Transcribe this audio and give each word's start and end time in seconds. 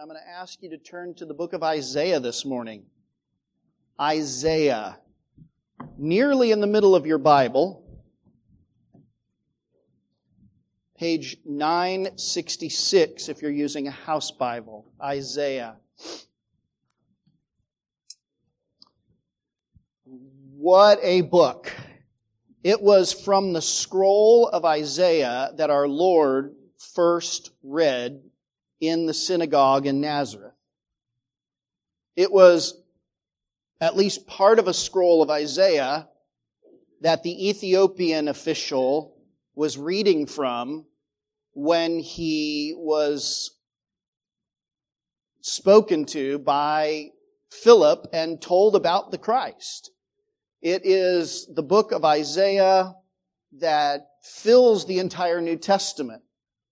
I'm 0.00 0.08
going 0.08 0.18
to 0.18 0.30
ask 0.30 0.62
you 0.62 0.70
to 0.70 0.78
turn 0.78 1.12
to 1.16 1.26
the 1.26 1.34
book 1.34 1.52
of 1.52 1.62
Isaiah 1.62 2.18
this 2.18 2.46
morning. 2.46 2.84
Isaiah. 4.00 4.98
Nearly 5.98 6.50
in 6.50 6.60
the 6.60 6.66
middle 6.66 6.94
of 6.94 7.04
your 7.04 7.18
Bible, 7.18 7.84
page 10.96 11.36
966 11.44 13.28
if 13.28 13.42
you're 13.42 13.50
using 13.50 13.86
a 13.86 13.90
house 13.90 14.30
Bible. 14.30 14.86
Isaiah. 15.00 15.76
What 20.04 21.00
a 21.02 21.20
book. 21.20 21.70
It 22.64 22.80
was 22.80 23.12
from 23.12 23.52
the 23.52 23.62
scroll 23.62 24.48
of 24.48 24.64
Isaiah 24.64 25.50
that 25.58 25.68
our 25.68 25.86
Lord 25.86 26.54
first 26.78 27.50
read 27.62 28.22
in 28.82 29.06
the 29.06 29.14
synagogue 29.14 29.86
in 29.86 30.00
Nazareth. 30.00 30.54
It 32.16 32.32
was 32.32 32.74
at 33.80 33.96
least 33.96 34.26
part 34.26 34.58
of 34.58 34.66
a 34.66 34.74
scroll 34.74 35.22
of 35.22 35.30
Isaiah 35.30 36.08
that 37.00 37.22
the 37.22 37.48
Ethiopian 37.48 38.26
official 38.26 39.16
was 39.54 39.78
reading 39.78 40.26
from 40.26 40.84
when 41.52 42.00
he 42.00 42.74
was 42.76 43.56
spoken 45.42 46.04
to 46.06 46.40
by 46.40 47.10
Philip 47.52 48.08
and 48.12 48.42
told 48.42 48.74
about 48.74 49.12
the 49.12 49.18
Christ. 49.18 49.92
It 50.60 50.82
is 50.84 51.48
the 51.54 51.62
book 51.62 51.92
of 51.92 52.04
Isaiah 52.04 52.94
that 53.60 54.08
fills 54.22 54.86
the 54.86 54.98
entire 54.98 55.40
New 55.40 55.56
Testament 55.56 56.22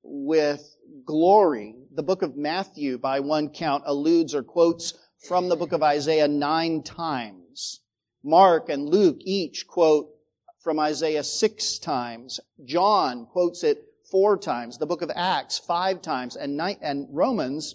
with 0.03 0.77
glory. 1.05 1.80
The 1.93 2.05
book 2.05 2.23
of 2.23 2.37
Matthew, 2.37 2.99
by 2.99 3.19
one 3.19 3.49
count, 3.49 3.83
alludes 3.85 4.33
or 4.33 4.45
quotes 4.45 4.95
from 5.27 5.49
the 5.49 5.57
book 5.57 5.73
of 5.73 5.83
Isaiah 5.83 6.29
nine 6.29 6.85
times. 6.85 7.81
Mark 8.23 8.69
and 8.69 8.89
Luke 8.89 9.19
each 9.23 9.67
quote 9.67 10.09
from 10.61 10.79
Isaiah 10.79 11.25
six 11.25 11.81
times. 11.81 12.39
John 12.65 13.27
quotes 13.27 13.65
it 13.65 13.83
four 14.09 14.37
times. 14.39 14.79
The 14.79 14.87
book 14.87 15.03
of 15.03 15.11
Acts 15.17 15.59
five 15.59 16.01
times. 16.01 16.37
And, 16.37 16.57
ni- 16.57 16.79
and 16.81 17.09
Romans 17.11 17.75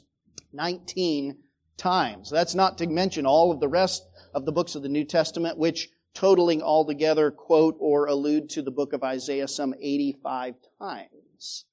19 0.53 1.38
times. 1.75 2.29
That's 2.29 2.55
not 2.55 2.77
to 2.77 2.88
mention 2.88 3.25
all 3.25 3.52
of 3.52 3.59
the 3.59 3.67
rest 3.67 4.07
of 4.33 4.45
the 4.45 4.53
books 4.53 4.75
of 4.75 4.81
the 4.81 4.89
New 4.89 5.03
Testament, 5.03 5.57
which 5.57 5.89
totaling 6.13 6.61
altogether 6.61 7.31
quote 7.31 7.75
or 7.79 8.05
allude 8.05 8.50
to 8.52 8.61
the 8.61 8.72
book 8.72 8.94
of 8.94 9.03
Isaiah 9.03 9.50
some 9.50 9.73
85 9.77 10.55
times. 10.79 11.66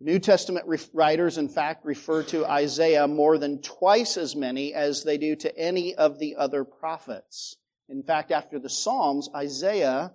New 0.00 0.20
Testament 0.20 0.66
writers, 0.92 1.38
in 1.38 1.48
fact, 1.48 1.84
refer 1.84 2.22
to 2.24 2.46
Isaiah 2.46 3.08
more 3.08 3.36
than 3.36 3.60
twice 3.60 4.16
as 4.16 4.36
many 4.36 4.72
as 4.72 5.02
they 5.02 5.18
do 5.18 5.34
to 5.36 5.58
any 5.58 5.94
of 5.96 6.20
the 6.20 6.36
other 6.36 6.64
prophets. 6.64 7.56
In 7.88 8.04
fact, 8.04 8.30
after 8.30 8.60
the 8.60 8.68
Psalms, 8.68 9.28
Isaiah 9.34 10.12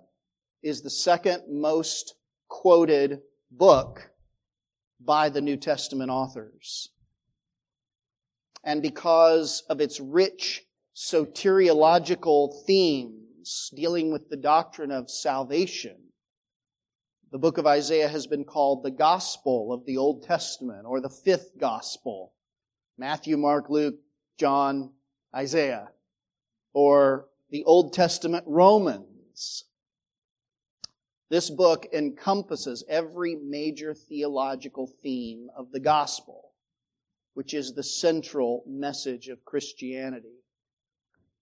is 0.62 0.80
the 0.80 0.90
second 0.90 1.42
most 1.48 2.14
quoted 2.48 3.20
book 3.50 4.10
by 4.98 5.28
the 5.28 5.42
New 5.42 5.58
Testament 5.58 6.10
authors. 6.10 6.88
And 8.64 8.80
because 8.80 9.64
of 9.68 9.82
its 9.82 10.00
rich 10.00 10.62
soteriological 10.96 12.64
themes 12.64 13.70
dealing 13.74 14.10
with 14.10 14.30
the 14.30 14.38
doctrine 14.38 14.90
of 14.90 15.10
salvation, 15.10 15.96
the 17.34 17.38
book 17.38 17.58
of 17.58 17.66
Isaiah 17.66 18.06
has 18.06 18.28
been 18.28 18.44
called 18.44 18.84
the 18.84 18.92
gospel 18.92 19.72
of 19.72 19.84
the 19.86 19.96
Old 19.96 20.22
Testament 20.22 20.86
or 20.86 21.00
the 21.00 21.10
fifth 21.10 21.58
gospel. 21.58 22.32
Matthew, 22.96 23.36
Mark, 23.36 23.68
Luke, 23.68 23.96
John, 24.38 24.92
Isaiah. 25.34 25.88
Or 26.74 27.26
the 27.50 27.64
Old 27.64 27.92
Testament 27.92 28.44
Romans. 28.46 29.64
This 31.28 31.50
book 31.50 31.88
encompasses 31.92 32.84
every 32.88 33.34
major 33.34 33.94
theological 33.94 34.92
theme 35.02 35.48
of 35.56 35.72
the 35.72 35.80
gospel, 35.80 36.52
which 37.32 37.52
is 37.52 37.74
the 37.74 37.82
central 37.82 38.62
message 38.64 39.26
of 39.26 39.44
Christianity. 39.44 40.38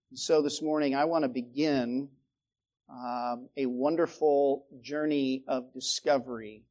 And 0.09 0.19
so 0.19 0.41
this 0.41 0.63
morning 0.63 0.95
I 0.95 1.05
want 1.05 1.25
to 1.25 1.29
begin 1.29 2.09
um, 2.93 3.49
a 3.57 3.67
wonderful 3.67 4.67
journey 4.83 5.45
of 5.49 5.73
discovery 5.73 6.65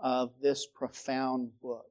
of 0.00 0.30
this 0.40 0.66
profound 0.66 1.50
book. 1.60 1.90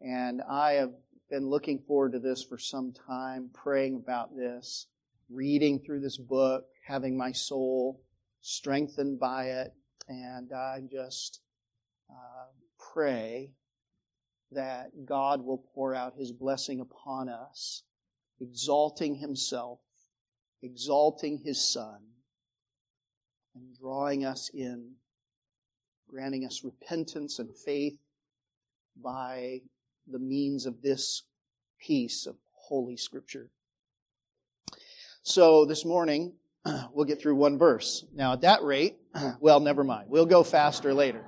And 0.00 0.42
I 0.42 0.72
have 0.72 0.92
been 1.30 1.48
looking 1.48 1.80
forward 1.80 2.12
to 2.12 2.18
this 2.18 2.42
for 2.42 2.58
some 2.58 2.92
time, 2.92 3.50
praying 3.54 3.96
about 3.96 4.36
this, 4.36 4.86
reading 5.30 5.80
through 5.80 6.00
this 6.00 6.18
book, 6.18 6.66
having 6.86 7.16
my 7.16 7.32
soul 7.32 8.02
strengthened 8.40 9.18
by 9.18 9.46
it. 9.46 9.72
And 10.08 10.52
I 10.52 10.82
just 10.90 11.40
uh, 12.10 12.46
pray 12.92 13.52
that 14.52 15.06
God 15.06 15.42
will 15.42 15.64
pour 15.74 15.94
out 15.94 16.14
His 16.16 16.32
blessing 16.32 16.80
upon 16.80 17.28
us, 17.28 17.82
exalting 18.40 19.16
Himself 19.16 19.80
exalting 20.62 21.38
his 21.44 21.60
Son 21.60 21.98
and 23.54 23.76
drawing 23.78 24.24
us 24.24 24.50
in, 24.52 24.92
granting 26.08 26.44
us 26.44 26.64
repentance 26.64 27.38
and 27.38 27.54
faith 27.56 27.98
by 29.00 29.60
the 30.06 30.18
means 30.18 30.66
of 30.66 30.82
this 30.82 31.22
piece 31.78 32.26
of 32.26 32.36
Holy 32.52 32.96
Scripture. 32.96 33.50
So 35.22 35.64
this 35.64 35.84
morning, 35.84 36.32
we'll 36.92 37.04
get 37.04 37.20
through 37.20 37.36
one 37.36 37.58
verse. 37.58 38.04
Now, 38.14 38.32
at 38.32 38.40
that 38.42 38.62
rate, 38.62 38.96
well, 39.40 39.60
never 39.60 39.84
mind. 39.84 40.08
We'll 40.08 40.26
go 40.26 40.42
faster 40.42 40.94
later. 40.94 41.24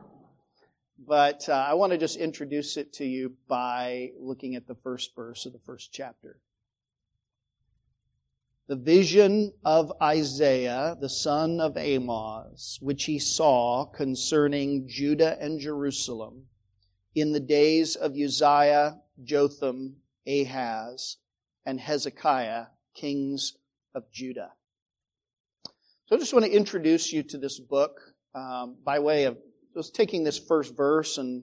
But 1.06 1.48
uh, 1.48 1.52
I 1.52 1.74
want 1.74 1.92
to 1.92 1.98
just 1.98 2.16
introduce 2.16 2.76
it 2.76 2.92
to 2.94 3.04
you 3.04 3.34
by 3.48 4.10
looking 4.18 4.54
at 4.54 4.66
the 4.66 4.74
first 4.74 5.14
verse 5.16 5.46
of 5.46 5.52
the 5.52 5.58
first 5.60 5.92
chapter 5.92 6.38
the 8.70 8.76
vision 8.76 9.52
of 9.64 9.92
Isaiah, 10.00 10.96
the 11.00 11.08
son 11.08 11.58
of 11.60 11.76
Amoz, 11.76 12.78
which 12.80 13.02
he 13.06 13.18
saw 13.18 13.84
concerning 13.84 14.86
Judah 14.86 15.36
and 15.40 15.58
Jerusalem 15.58 16.44
in 17.12 17.32
the 17.32 17.40
days 17.40 17.96
of 17.96 18.12
Uzziah, 18.12 19.00
Jotham, 19.24 19.96
Ahaz, 20.24 21.16
and 21.66 21.80
Hezekiah, 21.80 22.66
kings 22.94 23.54
of 23.92 24.04
Judah. 24.12 24.52
So 26.06 26.14
I 26.14 26.20
just 26.20 26.32
want 26.32 26.44
to 26.44 26.52
introduce 26.52 27.12
you 27.12 27.24
to 27.24 27.38
this 27.38 27.58
book 27.58 28.00
um, 28.36 28.76
by 28.84 29.00
way 29.00 29.24
of 29.24 29.36
just 29.74 29.96
taking 29.96 30.22
this 30.22 30.38
first 30.38 30.76
verse 30.76 31.18
and 31.18 31.42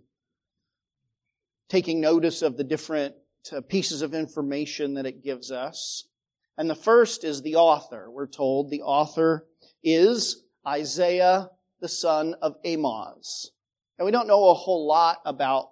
taking 1.67 1.99
notice 1.99 2.41
of 2.41 2.55
the 2.55 2.63
different 2.63 3.15
uh, 3.51 3.59
pieces 3.59 4.01
of 4.01 4.13
information 4.13 4.93
that 4.93 5.05
it 5.05 5.25
gives 5.25 5.51
us. 5.51 6.07
And 6.57 6.69
the 6.69 6.75
first 6.75 7.23
is 7.23 7.41
the 7.41 7.55
author. 7.55 8.09
We're 8.09 8.27
told 8.27 8.69
the 8.69 8.81
author 8.81 9.45
is 9.83 10.43
Isaiah, 10.67 11.49
the 11.79 11.87
son 11.87 12.35
of 12.41 12.55
Amoz. 12.65 13.51
And 13.97 14.05
we 14.05 14.11
don't 14.11 14.27
know 14.27 14.49
a 14.49 14.53
whole 14.53 14.87
lot 14.87 15.19
about 15.25 15.69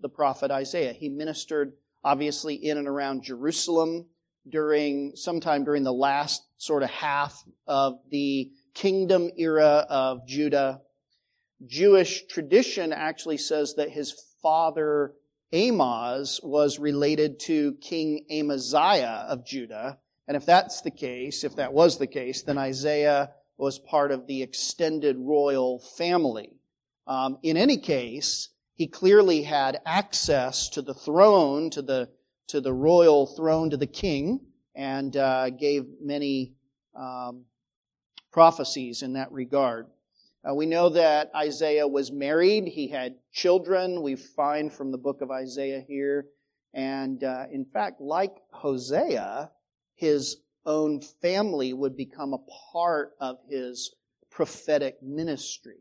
the 0.00 0.08
prophet 0.08 0.50
Isaiah. 0.50 0.92
He 0.92 1.08
ministered 1.08 1.72
obviously 2.04 2.54
in 2.54 2.78
and 2.78 2.86
around 2.86 3.24
Jerusalem 3.24 4.06
during 4.48 5.16
sometime 5.16 5.64
during 5.64 5.82
the 5.82 5.92
last 5.92 6.42
sort 6.58 6.82
of 6.82 6.90
half 6.90 7.42
of 7.66 7.98
the 8.10 8.50
kingdom 8.74 9.30
era 9.36 9.86
of 9.88 10.26
Judah. 10.26 10.82
Jewish 11.66 12.26
tradition 12.26 12.92
actually 12.92 13.38
says 13.38 13.74
that 13.76 13.90
his 13.90 14.14
father 14.42 15.14
Amoz 15.52 16.40
was 16.42 16.78
related 16.78 17.40
to 17.40 17.72
King 17.80 18.26
Amaziah 18.30 19.26
of 19.28 19.46
Judah, 19.46 19.98
and 20.28 20.36
if 20.36 20.44
that's 20.44 20.80
the 20.80 20.90
case, 20.90 21.44
if 21.44 21.56
that 21.56 21.72
was 21.72 21.98
the 21.98 22.06
case, 22.06 22.42
then 22.42 22.58
Isaiah 22.58 23.30
was 23.58 23.78
part 23.78 24.10
of 24.10 24.26
the 24.26 24.42
extended 24.42 25.16
royal 25.18 25.78
family. 25.78 26.52
Um, 27.06 27.38
in 27.42 27.56
any 27.56 27.78
case, 27.78 28.48
he 28.74 28.86
clearly 28.86 29.42
had 29.42 29.80
access 29.86 30.68
to 30.70 30.82
the 30.82 30.94
throne, 30.94 31.70
to 31.70 31.82
the 31.82 32.10
to 32.48 32.60
the 32.60 32.72
royal 32.72 33.26
throne, 33.26 33.70
to 33.70 33.76
the 33.76 33.86
king, 33.86 34.40
and 34.74 35.16
uh, 35.16 35.50
gave 35.50 35.84
many 36.00 36.54
um, 36.94 37.44
prophecies 38.30 39.02
in 39.02 39.14
that 39.14 39.32
regard. 39.32 39.86
Uh, 40.48 40.54
we 40.54 40.64
know 40.66 40.90
that 40.90 41.30
Isaiah 41.34 41.88
was 41.88 42.12
married; 42.12 42.68
he 42.68 42.88
had 42.88 43.16
children. 43.32 44.02
We 44.02 44.16
find 44.16 44.72
from 44.72 44.90
the 44.90 44.98
book 44.98 45.22
of 45.22 45.30
Isaiah 45.30 45.84
here, 45.86 46.26
and 46.74 47.22
uh, 47.22 47.46
in 47.50 47.64
fact, 47.64 48.00
like 48.00 48.36
Hosea, 48.50 49.50
his 49.96 50.36
own 50.64 51.00
family 51.00 51.72
would 51.72 51.96
become 51.96 52.32
a 52.32 52.72
part 52.72 53.12
of 53.20 53.38
his 53.48 53.94
prophetic 54.30 55.02
ministry. 55.02 55.78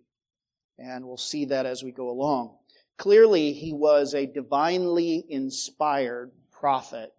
And 0.77 1.05
we'll 1.05 1.17
see 1.17 1.45
that 1.45 1.65
as 1.65 1.83
we 1.83 1.91
go 1.91 2.09
along. 2.09 2.57
Clearly, 2.97 3.53
he 3.53 3.73
was 3.73 4.13
a 4.13 4.25
divinely 4.25 5.25
inspired 5.29 6.31
prophet, 6.51 7.11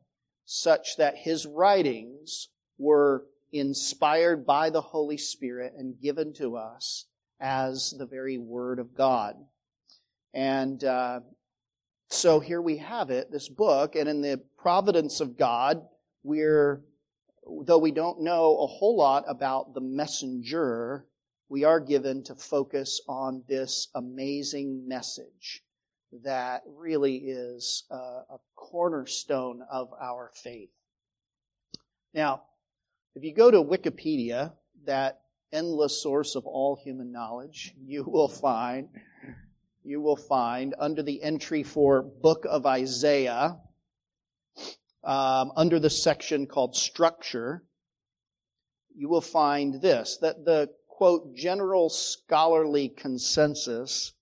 such 0.47 0.97
that 0.97 1.17
his 1.17 1.47
writings 1.47 2.49
were 2.79 3.25
inspired 3.53 4.47
by 4.47 4.71
the 4.71 4.81
Holy 4.81 5.19
Spirit 5.19 5.75
and 5.77 6.01
given 6.01 6.33
to 6.35 6.57
us 6.57 7.07
as 7.41 7.95
the 7.99 8.07
very 8.07 8.39
Word 8.39 8.79
of 8.79 8.95
God. 8.95 9.37
And 10.33 10.83
uh, 10.83 11.21
so 12.09 12.41
here 12.41 12.63
we 12.63 12.79
have 12.79 13.11
it, 13.11 13.31
this 13.31 13.49
book, 13.49 13.97
and 13.97 14.09
in 14.09 14.23
the 14.23 14.41
providence 14.59 15.21
of 15.21 15.37
God, 15.37 15.83
we're, 16.27 16.83
though 17.63 17.79
we 17.79 17.93
don't 17.93 18.21
know 18.21 18.59
a 18.59 18.67
whole 18.67 18.97
lot 18.97 19.25
about 19.29 19.75
the 19.75 19.81
messenger, 19.81 21.07
we 21.49 21.63
are 21.63 21.79
given 21.79 22.25
to 22.25 22.35
focus 22.35 23.01
on 23.09 23.45
this 23.49 23.89
amazing 23.95 24.89
message 24.89 25.63
that 26.25 26.63
really 26.67 27.17
is 27.17 27.85
a, 27.91 27.95
a 27.95 28.39
cornerstone 28.57 29.63
of 29.71 29.93
our 30.01 30.33
faith. 30.35 30.71
Now, 32.13 32.43
if 33.15 33.23
you 33.23 33.33
go 33.33 33.51
to 33.51 33.63
Wikipedia, 33.63 34.53
that 34.85 35.21
endless 35.53 36.03
source 36.03 36.35
of 36.35 36.45
all 36.47 36.77
human 36.77 37.13
knowledge, 37.13 37.75
you 37.85 38.03
will 38.05 38.29
find 38.29 38.89
you 39.85 40.01
will 40.01 40.17
find 40.17 40.75
under 40.81 41.01
the 41.01 41.23
entry 41.23 41.63
for 41.63 42.03
Book 42.03 42.45
of 42.49 42.67
Isaiah, 42.67 43.57
um, 45.07 45.53
under 45.57 45.79
the 45.79 45.89
section 45.89 46.47
called 46.47 46.77
Structure, 46.77 47.63
you 48.95 49.09
will 49.09 49.21
find 49.21 49.81
this 49.81 50.19
that 50.21 50.45
the 50.45 50.69
quote 50.89 51.35
general 51.35 51.89
scholarly 51.89 52.89
consensus 52.89 54.13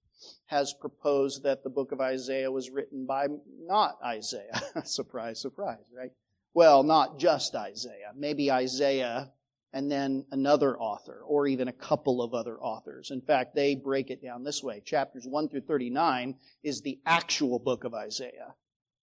has 0.47 0.75
proposed 0.75 1.43
that 1.45 1.65
the 1.65 1.71
book 1.71 1.91
of 1.91 2.01
Isaiah 2.01 2.53
was 2.53 2.71
written 2.71 3.07
by 3.07 3.29
not 3.59 3.97
Isaiah. 4.05 4.61
surprise, 4.85 5.41
surprise, 5.41 5.79
right? 5.97 6.11
Well, 6.53 6.83
not 6.83 7.19
just 7.19 7.55
Isaiah. 7.55 8.13
Maybe 8.15 8.53
Isaiah 8.53 9.33
and 9.73 9.91
then 9.91 10.25
another 10.31 10.79
author, 10.79 11.23
or 11.27 11.49
even 11.49 11.67
a 11.67 11.73
couple 11.73 12.23
of 12.23 12.33
other 12.33 12.57
authors. 12.61 13.11
In 13.11 13.21
fact, 13.21 13.57
they 13.57 13.75
break 13.75 14.11
it 14.11 14.23
down 14.23 14.45
this 14.45 14.63
way. 14.63 14.81
Chapters 14.85 15.27
1 15.27 15.49
through 15.49 15.63
39 15.63 16.37
is 16.63 16.81
the 16.81 17.01
actual 17.07 17.59
book 17.59 17.83
of 17.83 17.93
Isaiah 17.93 18.55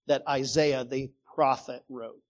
that 0.08 0.24
Isaiah 0.28 0.84
the 0.84 1.12
prophet 1.36 1.84
wrote. 1.90 2.22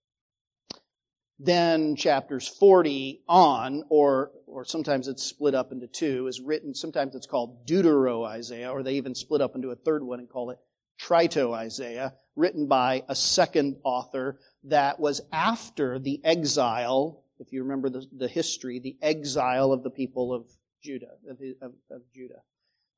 Then 1.38 1.96
chapters 1.96 2.46
40 2.46 3.22
on, 3.28 3.82
or, 3.88 4.30
or 4.46 4.64
sometimes 4.64 5.08
it's 5.08 5.24
split 5.24 5.54
up 5.54 5.72
into 5.72 5.88
two, 5.88 6.28
is 6.28 6.40
written, 6.40 6.74
sometimes 6.74 7.14
it's 7.14 7.26
called 7.26 7.66
Deutero 7.66 8.24
Isaiah, 8.24 8.70
or 8.70 8.82
they 8.82 8.94
even 8.94 9.14
split 9.14 9.40
up 9.40 9.56
into 9.56 9.70
a 9.70 9.76
third 9.76 10.04
one 10.04 10.20
and 10.20 10.28
call 10.28 10.50
it 10.50 10.58
Trito 11.00 11.52
Isaiah, 11.52 12.14
written 12.36 12.68
by 12.68 13.02
a 13.08 13.16
second 13.16 13.76
author 13.82 14.38
that 14.64 15.00
was 15.00 15.20
after 15.32 15.98
the 15.98 16.20
exile 16.24 17.22
if 17.42 17.52
you 17.52 17.62
remember 17.62 17.90
the, 17.90 18.06
the 18.16 18.28
history, 18.28 18.78
the 18.78 18.96
exile 19.02 19.72
of 19.72 19.82
the 19.82 19.90
people 19.90 20.32
of 20.32 20.46
Judah, 20.82 21.14
of, 21.28 21.38
of, 21.60 21.72
of 21.90 22.02
Judah. 22.14 22.40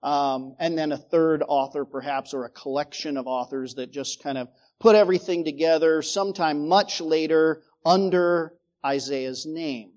Um, 0.03 0.55
and 0.59 0.77
then 0.77 0.93
a 0.93 0.99
third 0.99 1.43
author, 1.47 1.87
perhaps, 1.87 2.35
or 2.35 2.45
a 2.45 2.50
collection 2.50 3.17
of 3.17 3.27
authors 3.27 3.75
that 3.77 3.91
just 3.91 4.23
kind 4.23 4.37
of 4.37 4.49
put 4.81 4.97
everything 4.97 5.44
together 5.44 6.03
sometime 6.03 6.69
much 6.69 7.00
later 7.00 7.62
under 7.85 8.55
Isaiah's 8.85 9.47
name. 9.47 9.93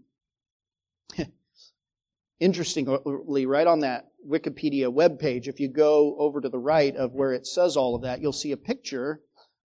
Interestingly, 2.39 3.45
right 3.45 3.68
on 3.68 3.79
that 3.79 4.07
Wikipedia 4.27 4.94
webpage, 4.94 5.47
if 5.47 5.59
you 5.59 5.68
go 5.68 6.15
over 6.18 6.41
to 6.41 6.50
the 6.50 6.59
right 6.59 6.95
of 6.95 7.13
where 7.13 7.33
it 7.33 7.47
says 7.47 7.77
all 7.77 7.95
of 7.95 8.01
that, 8.03 8.21
you'll 8.21 8.33
see 8.33 8.51
a 8.51 8.57
picture 8.57 9.21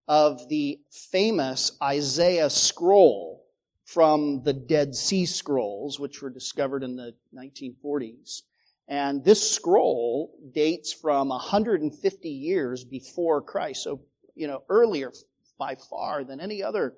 of 0.08 0.48
the 0.48 0.80
famous 0.90 1.72
Isaiah 1.82 2.50
scroll 2.50 3.44
from 3.84 4.42
the 4.42 4.52
Dead 4.52 4.94
Sea 4.94 5.26
Scrolls, 5.26 6.00
which 6.00 6.22
were 6.22 6.30
discovered 6.30 6.82
in 6.82 6.96
the 6.96 7.14
1940s. 7.34 8.42
And 8.88 9.24
this 9.24 9.52
scroll 9.52 10.34
dates 10.52 10.92
from 10.92 11.28
150 11.28 12.28
years 12.28 12.84
before 12.84 13.42
Christ, 13.42 13.84
so, 13.84 14.00
you 14.34 14.46
know, 14.46 14.62
earlier 14.68 15.12
by 15.58 15.74
far 15.74 16.24
than 16.24 16.40
any 16.40 16.62
other 16.62 16.94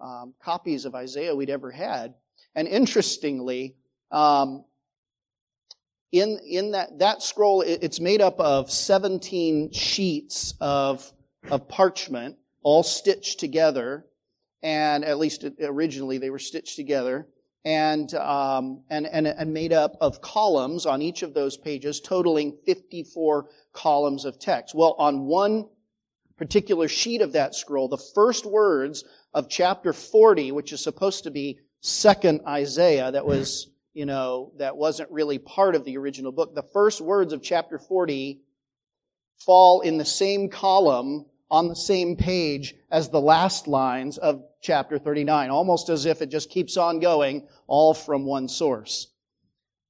um, 0.00 0.34
copies 0.42 0.84
of 0.84 0.94
Isaiah 0.94 1.34
we'd 1.34 1.50
ever 1.50 1.70
had. 1.70 2.14
And 2.54 2.66
interestingly, 2.68 3.76
um, 4.10 4.64
in, 6.12 6.38
in 6.46 6.72
that, 6.72 6.98
that 6.98 7.22
scroll, 7.22 7.62
it's 7.62 8.00
made 8.00 8.20
up 8.20 8.40
of 8.40 8.70
17 8.70 9.72
sheets 9.72 10.54
of, 10.60 11.12
of 11.50 11.68
parchment, 11.68 12.36
all 12.62 12.82
stitched 12.82 13.38
together 13.38 14.06
and 14.62 15.04
at 15.04 15.18
least 15.18 15.44
originally 15.62 16.18
they 16.18 16.30
were 16.30 16.38
stitched 16.38 16.76
together 16.76 17.28
and, 17.64 18.14
um, 18.14 18.82
and, 18.88 19.06
and, 19.06 19.26
and 19.26 19.52
made 19.52 19.72
up 19.72 19.96
of 20.00 20.20
columns 20.20 20.86
on 20.86 21.02
each 21.02 21.22
of 21.22 21.34
those 21.34 21.56
pages, 21.56 22.00
totaling 22.00 22.56
54 22.66 23.46
columns 23.72 24.24
of 24.24 24.38
text. 24.38 24.74
Well, 24.74 24.94
on 24.98 25.26
one 25.26 25.68
particular 26.38 26.88
sheet 26.88 27.20
of 27.20 27.32
that 27.32 27.54
scroll, 27.54 27.88
the 27.88 27.98
first 27.98 28.46
words 28.46 29.04
of 29.34 29.48
chapter 29.48 29.92
40, 29.92 30.52
which 30.52 30.72
is 30.72 30.82
supposed 30.82 31.24
to 31.24 31.30
be 31.30 31.58
second 31.80 32.40
Isaiah, 32.46 33.10
that 33.10 33.26
was, 33.26 33.70
you 33.92 34.06
know, 34.06 34.52
that 34.58 34.76
wasn't 34.76 35.10
really 35.10 35.38
part 35.38 35.74
of 35.74 35.84
the 35.84 35.98
original 35.98 36.32
book. 36.32 36.54
The 36.54 36.62
first 36.72 37.00
words 37.00 37.32
of 37.32 37.42
chapter 37.42 37.78
40 37.78 38.40
fall 39.44 39.80
in 39.80 39.98
the 39.98 40.04
same 40.04 40.48
column 40.48 41.26
on 41.50 41.68
the 41.68 41.76
same 41.76 42.16
page 42.16 42.74
as 42.90 43.08
the 43.08 43.20
last 43.20 43.66
lines 43.66 44.18
of 44.18 44.42
chapter 44.60 44.98
39, 44.98 45.50
almost 45.50 45.88
as 45.88 46.06
if 46.06 46.20
it 46.20 46.30
just 46.30 46.50
keeps 46.50 46.76
on 46.76 47.00
going, 47.00 47.46
all 47.66 47.94
from 47.94 48.24
one 48.24 48.48
source. 48.48 49.08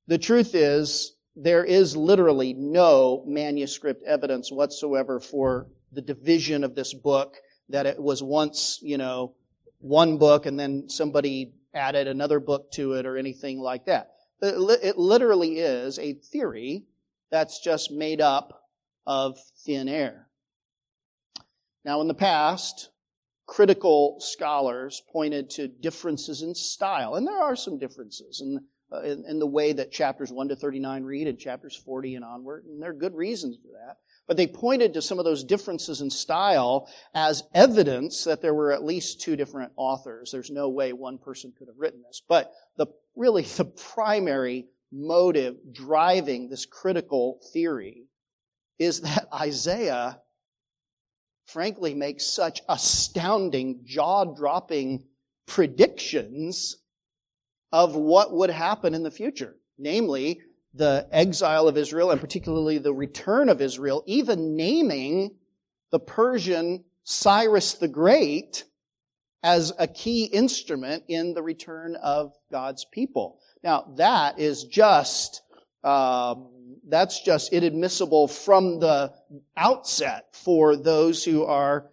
The 0.06 0.18
truth 0.18 0.54
is, 0.54 1.14
there 1.34 1.64
is 1.64 1.96
literally 1.96 2.52
no 2.54 3.24
manuscript 3.26 4.02
evidence 4.04 4.50
whatsoever 4.50 5.20
for 5.20 5.68
the 5.92 6.02
division 6.02 6.64
of 6.64 6.74
this 6.74 6.94
book, 6.94 7.36
that 7.68 7.86
it 7.86 8.00
was 8.00 8.22
once, 8.22 8.78
you 8.82 8.98
know, 8.98 9.34
one 9.80 10.18
book 10.18 10.46
and 10.46 10.58
then 10.58 10.88
somebody 10.88 11.52
added 11.74 12.08
another 12.08 12.40
book 12.40 12.70
to 12.72 12.94
it 12.94 13.06
or 13.06 13.16
anything 13.16 13.60
like 13.60 13.84
that. 13.86 14.12
It 14.40 14.98
literally 14.98 15.58
is 15.58 15.98
a 15.98 16.14
theory 16.14 16.84
that's 17.30 17.60
just 17.60 17.90
made 17.90 18.20
up 18.20 18.68
of 19.06 19.38
thin 19.64 19.88
air. 19.88 20.28
Now, 21.84 22.00
in 22.00 22.08
the 22.08 22.14
past, 22.14 22.90
critical 23.46 24.20
scholars 24.20 25.02
pointed 25.10 25.50
to 25.50 25.68
differences 25.68 26.42
in 26.42 26.54
style, 26.54 27.14
and 27.14 27.26
there 27.26 27.38
are 27.38 27.56
some 27.56 27.78
differences 27.78 28.40
in, 28.40 28.60
uh, 28.92 29.02
in, 29.02 29.24
in, 29.26 29.38
the 29.38 29.46
way 29.46 29.72
that 29.72 29.92
chapters 29.92 30.32
1 30.32 30.48
to 30.48 30.56
39 30.56 31.04
read 31.04 31.26
and 31.26 31.38
chapters 31.38 31.76
40 31.76 32.14
and 32.14 32.24
onward, 32.24 32.64
and 32.64 32.82
there 32.82 32.90
are 32.90 32.94
good 32.94 33.14
reasons 33.14 33.56
for 33.56 33.72
that. 33.72 33.98
But 34.26 34.36
they 34.36 34.46
pointed 34.46 34.94
to 34.94 35.02
some 35.02 35.18
of 35.18 35.24
those 35.24 35.44
differences 35.44 36.00
in 36.00 36.10
style 36.10 36.88
as 37.14 37.42
evidence 37.54 38.24
that 38.24 38.40
there 38.40 38.54
were 38.54 38.72
at 38.72 38.84
least 38.84 39.20
two 39.20 39.36
different 39.36 39.72
authors. 39.76 40.30
There's 40.32 40.50
no 40.50 40.70
way 40.70 40.92
one 40.92 41.18
person 41.18 41.52
could 41.58 41.68
have 41.68 41.78
written 41.78 42.02
this. 42.02 42.22
But 42.26 42.52
the, 42.76 42.86
really 43.14 43.42
the 43.56 43.66
primary 43.66 44.66
motive 44.90 45.56
driving 45.72 46.48
this 46.48 46.64
critical 46.64 47.40
theory 47.52 48.04
is 48.78 49.02
that 49.02 49.28
Isaiah 49.34 50.20
frankly 51.46 51.94
makes 51.94 52.26
such 52.26 52.62
astounding, 52.68 53.80
jaw 53.84 54.24
dropping 54.24 55.04
predictions 55.46 56.76
of 57.72 57.94
what 57.94 58.32
would 58.32 58.50
happen 58.50 58.94
in 58.94 59.02
the 59.02 59.10
future. 59.10 59.56
Namely, 59.78 60.40
the 60.74 61.08
exile 61.12 61.68
of 61.68 61.76
Israel 61.76 62.10
and 62.10 62.20
particularly 62.20 62.78
the 62.78 62.94
return 62.94 63.48
of 63.48 63.60
Israel, 63.60 64.02
even 64.06 64.56
naming 64.56 65.36
the 65.90 66.00
Persian 66.00 66.84
Cyrus 67.04 67.74
the 67.74 67.88
Great 67.88 68.64
as 69.42 69.72
a 69.78 69.86
key 69.86 70.24
instrument 70.24 71.04
in 71.08 71.32
the 71.32 71.42
return 71.42 71.96
of 71.96 72.32
God's 72.50 72.84
people. 72.84 73.40
Now, 73.62 73.92
that 73.96 74.38
is 74.38 74.64
just 74.64 75.42
um, 75.84 76.48
that's 76.88 77.20
just 77.22 77.52
inadmissible 77.52 78.28
from 78.28 78.80
the 78.80 79.12
outset 79.56 80.26
for 80.32 80.76
those 80.76 81.24
who 81.24 81.44
are 81.44 81.90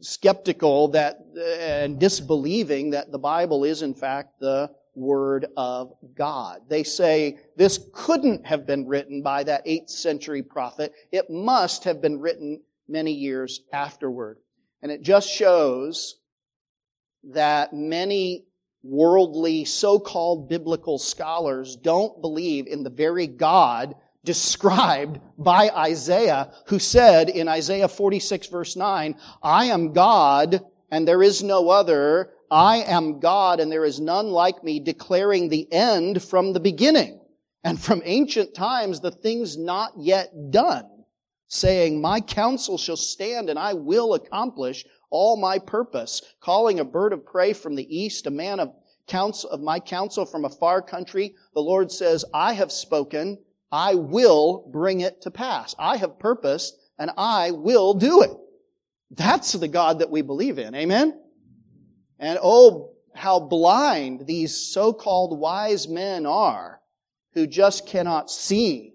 skeptical 0.00 0.88
that 0.88 1.18
and 1.58 1.98
disbelieving 1.98 2.90
that 2.90 3.12
the 3.12 3.18
Bible 3.18 3.64
is 3.64 3.82
in 3.82 3.94
fact 3.94 4.40
the 4.40 4.70
Word 4.94 5.46
of 5.56 5.94
God. 6.14 6.62
They 6.68 6.82
say 6.82 7.38
this 7.56 7.78
couldn't 7.92 8.46
have 8.46 8.66
been 8.66 8.86
written 8.86 9.22
by 9.22 9.44
that 9.44 9.64
8th 9.66 9.90
century 9.90 10.42
prophet. 10.42 10.92
It 11.12 11.30
must 11.30 11.84
have 11.84 12.02
been 12.02 12.20
written 12.20 12.60
many 12.88 13.12
years 13.12 13.60
afterward. 13.72 14.38
And 14.82 14.90
it 14.90 15.02
just 15.02 15.28
shows 15.28 16.16
that 17.32 17.72
many 17.72 18.46
worldly, 18.82 19.64
so-called 19.64 20.48
biblical 20.48 20.98
scholars 20.98 21.76
don't 21.76 22.20
believe 22.20 22.66
in 22.66 22.82
the 22.82 22.90
very 22.90 23.26
God 23.26 23.94
described 24.24 25.18
by 25.38 25.70
Isaiah, 25.70 26.52
who 26.66 26.78
said 26.78 27.28
in 27.28 27.48
Isaiah 27.48 27.88
46 27.88 28.48
verse 28.48 28.76
9, 28.76 29.16
I 29.42 29.66
am 29.66 29.92
God 29.92 30.60
and 30.90 31.06
there 31.06 31.22
is 31.22 31.42
no 31.42 31.70
other. 31.70 32.32
I 32.50 32.78
am 32.78 33.20
God 33.20 33.60
and 33.60 33.70
there 33.70 33.84
is 33.84 34.00
none 34.00 34.28
like 34.28 34.64
me, 34.64 34.80
declaring 34.80 35.48
the 35.48 35.72
end 35.72 36.22
from 36.22 36.52
the 36.52 36.60
beginning 36.60 37.20
and 37.62 37.80
from 37.80 38.02
ancient 38.04 38.54
times 38.54 39.00
the 39.00 39.10
things 39.10 39.56
not 39.56 39.92
yet 39.96 40.50
done, 40.50 41.04
saying, 41.48 42.00
My 42.00 42.20
counsel 42.20 42.76
shall 42.76 42.96
stand 42.96 43.50
and 43.50 43.58
I 43.58 43.74
will 43.74 44.14
accomplish 44.14 44.84
all 45.10 45.36
my 45.36 45.58
purpose, 45.58 46.22
calling 46.40 46.80
a 46.80 46.84
bird 46.84 47.12
of 47.12 47.24
prey 47.24 47.52
from 47.52 47.74
the 47.74 47.96
east, 47.96 48.26
a 48.26 48.30
man 48.30 48.60
of 48.60 48.72
counsel 49.06 49.50
of 49.50 49.60
my 49.60 49.80
counsel 49.80 50.24
from 50.24 50.44
a 50.44 50.50
far 50.50 50.80
country. 50.80 51.34
The 51.54 51.60
Lord 51.60 51.90
says, 51.90 52.24
I 52.32 52.52
have 52.52 52.70
spoken, 52.70 53.38
I 53.72 53.94
will 53.94 54.68
bring 54.72 55.00
it 55.00 55.22
to 55.22 55.30
pass. 55.30 55.74
I 55.78 55.96
have 55.96 56.18
purposed, 56.18 56.76
and 56.98 57.10
I 57.16 57.52
will 57.52 57.94
do 57.94 58.22
it. 58.22 58.32
That's 59.10 59.52
the 59.52 59.68
God 59.68 60.00
that 60.00 60.10
we 60.10 60.22
believe 60.22 60.58
in. 60.58 60.74
Amen? 60.74 61.20
And 62.18 62.38
oh, 62.42 62.92
how 63.14 63.40
blind 63.40 64.26
these 64.26 64.56
so-called 64.56 65.38
wise 65.38 65.88
men 65.88 66.26
are 66.26 66.80
who 67.34 67.46
just 67.46 67.86
cannot 67.86 68.30
see 68.30 68.94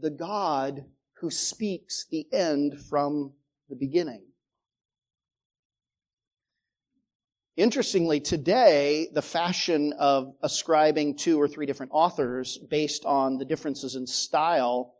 the 0.00 0.10
God 0.10 0.84
who 1.20 1.30
speaks 1.30 2.06
the 2.10 2.26
end 2.32 2.80
from 2.88 3.32
the 3.68 3.76
beginning. 3.76 4.27
Interestingly, 7.58 8.20
today, 8.20 9.08
the 9.12 9.20
fashion 9.20 9.92
of 9.98 10.32
ascribing 10.44 11.16
two 11.16 11.40
or 11.40 11.48
three 11.48 11.66
different 11.66 11.90
authors 11.92 12.56
based 12.56 13.04
on 13.04 13.36
the 13.36 13.44
differences 13.44 13.96
in 13.96 14.06
style 14.06 14.94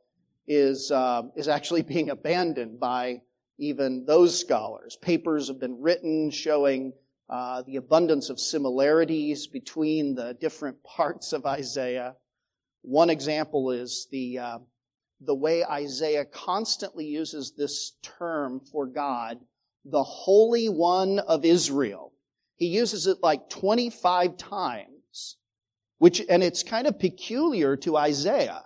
is, 0.49 0.91
uh, 0.91 1.23
is 1.37 1.47
actually 1.47 1.83
being 1.95 2.11
abandoned 2.11 2.81
by 2.81 3.21
even 3.61 4.05
those 4.07 4.37
scholars. 4.37 4.97
Papers 5.01 5.47
have 5.47 5.61
been 5.61 5.81
written 5.81 6.33
showing 6.33 6.95
uh, 7.31 7.63
the 7.63 7.77
abundance 7.77 8.29
of 8.29 8.41
similarities 8.41 9.47
between 9.47 10.17
the 10.17 10.37
different 10.41 10.83
parts 10.97 11.33
of 11.33 11.47
Isaiah. 11.47 12.17
One 12.83 13.09
example 13.09 13.71
is 13.71 14.09
the, 14.11 14.37
uh, 14.41 14.59
the 15.21 15.35
way 15.37 15.65
Isaiah 15.65 16.25
constantly 16.25 17.07
uses 17.07 17.53
this 17.57 17.93
term 18.03 18.59
for 18.73 18.85
God, 18.85 19.39
the 19.85 20.03
Holy 20.03 20.67
One 20.67 21.21
of 21.21 21.45
Israel. 21.45 22.15
He 22.59 22.67
uses 22.67 23.07
it 23.07 23.19
like 23.23 23.49
25 23.49 24.37
times, 24.37 25.37
which, 25.99 26.21
and 26.29 26.43
it's 26.43 26.63
kind 26.63 26.87
of 26.87 26.99
peculiar 26.99 27.77
to 27.79 27.97
Isaiah. 27.97 28.65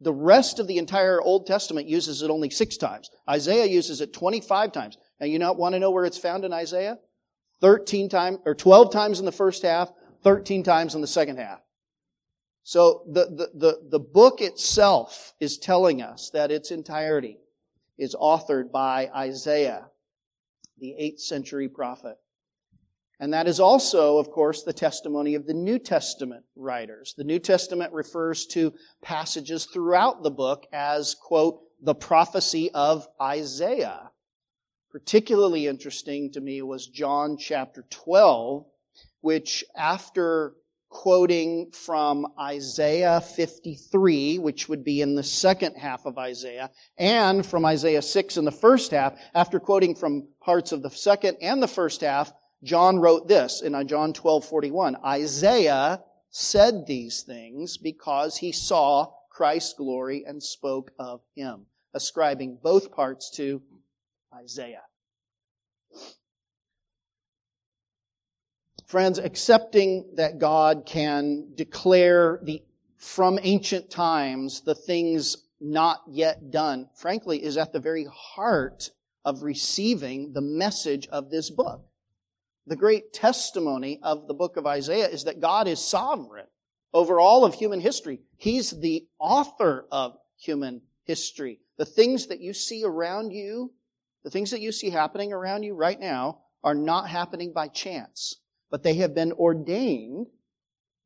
The 0.00 0.12
rest 0.12 0.60
of 0.60 0.68
the 0.68 0.78
entire 0.78 1.20
Old 1.20 1.46
Testament 1.46 1.88
uses 1.88 2.22
it 2.22 2.30
only 2.30 2.48
six 2.48 2.76
times. 2.76 3.10
Isaiah 3.28 3.66
uses 3.66 4.00
it 4.00 4.12
25 4.12 4.72
times. 4.72 4.98
And 5.20 5.32
you 5.32 5.38
not 5.38 5.56
want 5.56 5.74
to 5.74 5.78
know 5.78 5.90
where 5.90 6.04
it's 6.04 6.18
found 6.18 6.44
in 6.44 6.52
Isaiah? 6.52 6.98
13 7.60 8.08
times, 8.08 8.38
or 8.44 8.54
12 8.54 8.92
times 8.92 9.18
in 9.18 9.24
the 9.24 9.32
first 9.32 9.62
half, 9.62 9.92
13 10.22 10.62
times 10.62 10.94
in 10.94 11.00
the 11.00 11.06
second 11.06 11.38
half. 11.38 11.60
So 12.62 13.02
the, 13.10 13.26
the, 13.26 13.50
the, 13.54 13.80
the 13.90 13.98
book 13.98 14.40
itself 14.40 15.34
is 15.40 15.58
telling 15.58 16.02
us 16.02 16.30
that 16.30 16.50
its 16.50 16.70
entirety 16.70 17.38
is 17.98 18.14
authored 18.14 18.70
by 18.70 19.10
Isaiah, 19.14 19.86
the 20.78 20.94
8th 21.00 21.20
century 21.20 21.68
prophet. 21.68 22.16
And 23.20 23.32
that 23.32 23.46
is 23.46 23.60
also, 23.60 24.18
of 24.18 24.30
course, 24.30 24.62
the 24.62 24.72
testimony 24.72 25.34
of 25.34 25.46
the 25.46 25.54
New 25.54 25.78
Testament 25.78 26.44
writers. 26.56 27.14
The 27.16 27.24
New 27.24 27.38
Testament 27.38 27.92
refers 27.92 28.46
to 28.46 28.74
passages 29.02 29.66
throughout 29.66 30.22
the 30.22 30.30
book 30.30 30.66
as, 30.72 31.14
quote, 31.14 31.60
the 31.80 31.94
prophecy 31.94 32.70
of 32.72 33.06
Isaiah. 33.20 34.10
Particularly 34.90 35.66
interesting 35.66 36.32
to 36.32 36.40
me 36.40 36.62
was 36.62 36.86
John 36.86 37.36
chapter 37.36 37.84
12, 37.90 38.64
which 39.20 39.64
after 39.76 40.54
quoting 40.94 41.72
from 41.72 42.24
Isaiah 42.38 43.20
53, 43.20 44.38
which 44.38 44.68
would 44.68 44.84
be 44.84 45.00
in 45.00 45.16
the 45.16 45.24
second 45.24 45.74
half 45.74 46.06
of 46.06 46.18
Isaiah, 46.18 46.70
and 46.96 47.44
from 47.44 47.64
Isaiah 47.64 48.00
6 48.00 48.36
in 48.36 48.44
the 48.44 48.52
first 48.52 48.92
half, 48.92 49.18
after 49.34 49.58
quoting 49.58 49.96
from 49.96 50.28
parts 50.40 50.70
of 50.70 50.82
the 50.82 50.90
second 50.90 51.36
and 51.42 51.60
the 51.60 51.68
first 51.68 52.00
half, 52.00 52.32
John 52.64 52.98
wrote 52.98 53.28
this 53.28 53.60
in 53.60 53.74
uh, 53.74 53.84
John 53.84 54.14
12, 54.14 54.44
41. 54.46 54.96
Isaiah 55.04 56.02
said 56.30 56.86
these 56.86 57.22
things 57.22 57.76
because 57.76 58.38
he 58.38 58.52
saw 58.52 59.12
Christ's 59.30 59.74
glory 59.74 60.24
and 60.26 60.42
spoke 60.42 60.90
of 60.98 61.20
him, 61.36 61.66
ascribing 61.92 62.58
both 62.62 62.90
parts 62.90 63.30
to 63.36 63.62
Isaiah. 64.34 64.82
Friends, 68.86 69.18
accepting 69.18 70.12
that 70.16 70.38
God 70.38 70.84
can 70.86 71.48
declare 71.54 72.40
the, 72.42 72.62
from 72.96 73.38
ancient 73.42 73.90
times 73.90 74.62
the 74.62 74.74
things 74.74 75.36
not 75.60 76.02
yet 76.08 76.50
done, 76.50 76.88
frankly, 76.94 77.42
is 77.42 77.56
at 77.56 77.72
the 77.72 77.80
very 77.80 78.06
heart 78.10 78.90
of 79.24 79.42
receiving 79.42 80.32
the 80.32 80.40
message 80.40 81.06
of 81.08 81.30
this 81.30 81.50
book. 81.50 81.84
The 82.66 82.76
great 82.76 83.12
testimony 83.12 84.00
of 84.02 84.26
the 84.26 84.34
book 84.34 84.56
of 84.56 84.66
Isaiah 84.66 85.08
is 85.08 85.24
that 85.24 85.40
God 85.40 85.68
is 85.68 85.80
sovereign 85.80 86.46
over 86.94 87.20
all 87.20 87.44
of 87.44 87.54
human 87.54 87.80
history. 87.80 88.20
He's 88.36 88.70
the 88.70 89.06
author 89.18 89.86
of 89.90 90.16
human 90.38 90.80
history. 91.04 91.60
The 91.76 91.84
things 91.84 92.28
that 92.28 92.40
you 92.40 92.54
see 92.54 92.82
around 92.84 93.32
you, 93.32 93.72
the 94.22 94.30
things 94.30 94.50
that 94.52 94.60
you 94.60 94.72
see 94.72 94.90
happening 94.90 95.32
around 95.32 95.64
you 95.64 95.74
right 95.74 96.00
now 96.00 96.38
are 96.62 96.74
not 96.74 97.08
happening 97.08 97.52
by 97.52 97.68
chance, 97.68 98.36
but 98.70 98.82
they 98.82 98.94
have 98.94 99.14
been 99.14 99.32
ordained 99.32 100.28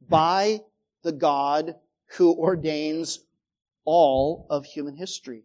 by 0.08 0.60
the 1.02 1.12
God 1.12 1.74
who 2.16 2.32
ordains 2.34 3.18
all 3.84 4.46
of 4.48 4.64
human 4.64 4.96
history. 4.96 5.42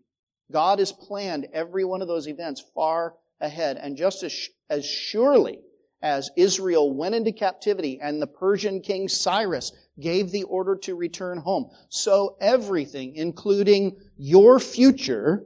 God 0.51 0.77
has 0.77 0.91
planned 0.91 1.47
every 1.53 1.83
one 1.83 2.01
of 2.03 2.07
those 2.07 2.27
events 2.27 2.63
far 2.75 3.15
ahead, 3.41 3.77
and 3.77 3.97
just 3.97 4.21
as, 4.21 4.49
as 4.69 4.85
surely 4.85 5.59
as 6.03 6.29
Israel 6.35 6.93
went 6.93 7.15
into 7.15 7.31
captivity 7.31 7.99
and 8.01 8.21
the 8.21 8.27
Persian 8.27 8.81
king 8.81 9.07
Cyrus 9.07 9.71
gave 9.99 10.31
the 10.31 10.43
order 10.43 10.75
to 10.75 10.95
return 10.95 11.37
home. 11.37 11.71
So 11.87 12.35
everything, 12.41 13.15
including 13.15 13.95
your 14.17 14.59
future 14.59 15.45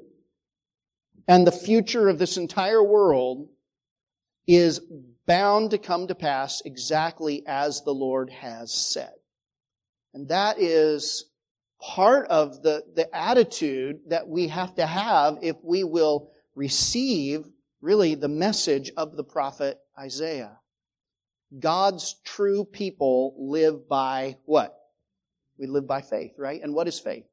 and 1.28 1.46
the 1.46 1.52
future 1.52 2.10
of 2.10 2.18
this 2.18 2.38
entire 2.38 2.84
world, 2.84 3.50
is 4.48 4.82
bound 5.28 5.72
to 5.72 5.78
come 5.78 6.08
to 6.08 6.16
pass 6.16 6.62
exactly 6.66 7.44
as 7.46 7.84
the 7.84 7.94
Lord 7.94 8.32
has 8.32 8.74
said. 8.74 9.14
And 10.16 10.30
that 10.30 10.60
is 10.60 11.26
part 11.80 12.28
of 12.30 12.64
the, 12.64 12.84
the 12.96 13.16
attitude 13.16 14.00
that 14.08 14.28
we 14.28 14.48
have 14.48 14.74
to 14.76 14.88
have 14.88 15.38
if 15.44 15.58
we 15.62 15.84
will 15.84 16.32
receive 16.56 17.46
really 17.82 18.16
the 18.16 18.28
message 18.28 18.92
of 18.98 19.16
the 19.16 19.24
prophet 19.24 19.78
Isaiah. 20.00 20.60
God's 21.58 22.16
true 22.24 22.66
people 22.66 23.36
live 23.38 23.88
by 23.88 24.38
what? 24.46 24.78
We 25.58 25.66
live 25.66 25.88
by 25.88 26.02
faith, 26.02 26.34
right? 26.38 26.62
And 26.62 26.74
what 26.74 26.88
is 26.88 27.00
faith? 27.00 27.26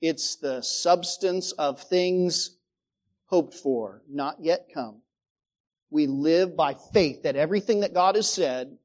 It's 0.00 0.36
the 0.36 0.62
substance 0.62 1.52
of 1.52 1.80
things 1.80 2.56
hoped 3.26 3.54
for, 3.54 4.02
not 4.10 4.38
yet 4.40 4.66
come. 4.74 5.00
We 5.90 6.06
live 6.06 6.56
by 6.56 6.74
faith 6.74 7.22
that 7.22 7.36
everything 7.36 7.80
that 7.80 7.94
God 7.94 8.16
has 8.16 8.28
said, 8.28 8.76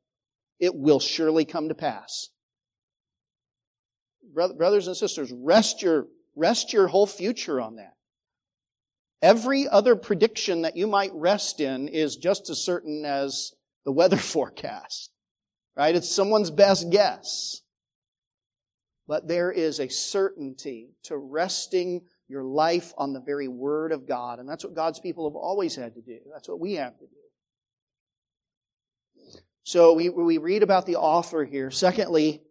it 0.59 0.75
will 0.75 0.99
surely 0.99 1.43
come 1.43 1.69
to 1.69 1.75
pass. 1.75 2.29
Brothers 4.33 4.87
and 4.87 4.95
sisters, 4.95 5.33
rest 5.33 5.81
your, 5.81 6.07
rest 6.35 6.71
your 6.71 6.87
whole 6.87 7.07
future 7.07 7.59
on 7.59 7.77
that. 7.77 7.96
Every 9.21 9.67
other 9.67 9.95
prediction 9.95 10.61
that 10.61 10.77
you 10.77 10.87
might 10.87 11.13
rest 11.13 11.59
in 11.59 11.87
is 11.87 12.15
just 12.15 12.49
as 12.49 12.63
certain 12.63 13.05
as 13.05 13.53
the 13.85 13.91
weather 13.91 14.17
forecast. 14.17 15.11
Right? 15.75 15.95
It's 15.95 16.09
someone's 16.09 16.51
best 16.51 16.89
guess. 16.89 17.61
But 19.07 19.27
there 19.27 19.51
is 19.51 19.79
a 19.79 19.87
certainty 19.87 20.89
to 21.03 21.17
resting 21.17 22.01
your 22.27 22.43
life 22.43 22.93
on 22.97 23.13
the 23.13 23.21
very 23.21 23.47
Word 23.47 23.91
of 23.91 24.07
God. 24.07 24.39
And 24.39 24.49
that's 24.49 24.65
what 24.65 24.75
God's 24.75 24.99
people 24.99 25.29
have 25.29 25.35
always 25.35 25.75
had 25.75 25.95
to 25.95 26.01
do. 26.01 26.19
That's 26.33 26.49
what 26.49 26.59
we 26.59 26.73
have 26.73 26.97
to 26.99 27.05
do. 27.05 27.11
So 29.63 29.93
we, 29.93 30.09
we 30.09 30.37
read 30.37 30.63
about 30.63 30.85
the 30.85 30.95
author 30.97 31.45
here. 31.45 31.71
Secondly, 31.71 32.41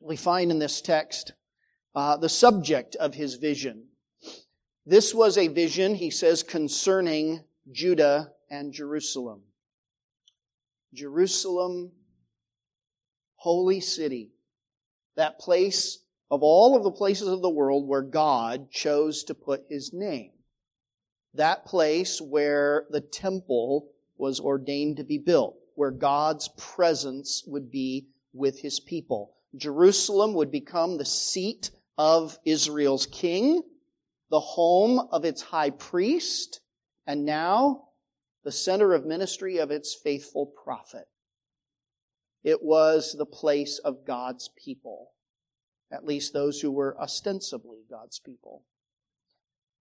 we 0.00 0.16
find 0.16 0.50
in 0.50 0.58
this 0.58 0.80
text 0.80 1.32
uh, 1.94 2.16
the 2.16 2.28
subject 2.28 2.94
of 2.96 3.14
his 3.14 3.34
vision. 3.34 3.87
This 4.88 5.14
was 5.14 5.36
a 5.36 5.48
vision, 5.48 5.96
he 5.96 6.08
says, 6.08 6.42
concerning 6.42 7.44
Judah 7.70 8.32
and 8.50 8.72
Jerusalem. 8.72 9.42
Jerusalem, 10.94 11.92
holy 13.36 13.80
city, 13.80 14.30
that 15.14 15.38
place 15.38 15.98
of 16.30 16.42
all 16.42 16.74
of 16.74 16.84
the 16.84 16.90
places 16.90 17.28
of 17.28 17.42
the 17.42 17.50
world 17.50 17.86
where 17.86 18.00
God 18.00 18.70
chose 18.70 19.24
to 19.24 19.34
put 19.34 19.66
his 19.68 19.92
name. 19.92 20.30
That 21.34 21.66
place 21.66 22.18
where 22.18 22.86
the 22.88 23.02
temple 23.02 23.90
was 24.16 24.40
ordained 24.40 24.96
to 24.96 25.04
be 25.04 25.18
built, 25.18 25.58
where 25.74 25.90
God's 25.90 26.48
presence 26.56 27.44
would 27.46 27.70
be 27.70 28.06
with 28.32 28.58
his 28.60 28.80
people. 28.80 29.34
Jerusalem 29.54 30.32
would 30.32 30.50
become 30.50 30.96
the 30.96 31.04
seat 31.04 31.72
of 31.98 32.38
Israel's 32.46 33.04
king, 33.04 33.62
the 34.30 34.40
home 34.40 35.08
of 35.10 35.24
its 35.24 35.42
high 35.42 35.70
priest, 35.70 36.60
and 37.06 37.24
now 37.24 37.88
the 38.44 38.52
center 38.52 38.94
of 38.94 39.06
ministry 39.06 39.58
of 39.58 39.70
its 39.70 39.94
faithful 39.94 40.52
prophet. 40.64 41.06
It 42.44 42.62
was 42.62 43.14
the 43.18 43.26
place 43.26 43.78
of 43.78 44.06
God's 44.06 44.50
people, 44.62 45.10
at 45.90 46.04
least 46.04 46.32
those 46.32 46.60
who 46.60 46.70
were 46.70 47.00
ostensibly 47.00 47.80
God's 47.90 48.20
people. 48.20 48.62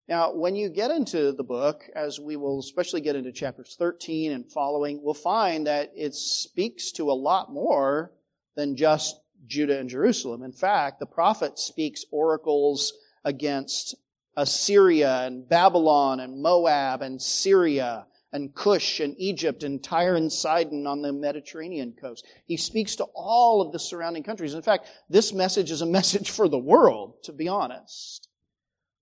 Now, 0.07 0.33
when 0.33 0.55
you 0.55 0.69
get 0.69 0.89
into 0.89 1.33
the 1.33 1.43
book, 1.43 1.83
as 1.93 2.17
we 2.17 2.37
will 2.37 2.59
especially 2.59 3.01
get 3.01 3.17
into 3.17 3.33
chapters 3.33 3.75
13 3.77 4.31
and 4.31 4.49
following, 4.49 5.01
we'll 5.03 5.13
find 5.13 5.67
that 5.67 5.91
it 5.95 6.15
speaks 6.15 6.91
to 6.93 7.11
a 7.11 7.13
lot 7.13 7.51
more 7.51 8.13
than 8.55 8.77
just 8.77 9.19
Judah 9.45 9.77
and 9.77 9.89
Jerusalem. 9.89 10.43
In 10.43 10.53
fact, 10.53 10.99
the 10.99 11.05
prophet 11.05 11.59
speaks 11.59 12.05
oracles 12.09 12.93
against 13.25 13.95
Assyria 14.38 15.24
and 15.24 15.50
Babylon 15.50 16.20
and 16.20 16.41
Moab 16.41 17.01
and 17.01 17.20
Syria 17.20 18.06
and 18.32 18.53
Cush 18.53 19.00
and 19.00 19.15
Egypt 19.17 19.63
and 19.63 19.84
Tyre 19.84 20.15
and 20.15 20.32
Sidon 20.32 20.86
on 20.86 21.01
the 21.01 21.12
Mediterranean 21.12 21.96
coast. 22.00 22.25
He 22.46 22.56
speaks 22.56 22.96
to 22.98 23.06
all 23.15 23.62
of 23.62 23.72
the 23.72 23.79
surrounding 23.79 24.22
countries. 24.22 24.53
In 24.53 24.62
fact, 24.62 24.88
this 25.10 25.34
message 25.34 25.72
is 25.72 25.82
a 25.82 25.86
message 25.98 26.29
for 26.29 26.48
the 26.48 26.60
world, 26.60 27.15
to 27.24 27.34
be 27.34 27.48
honest. 27.48 28.29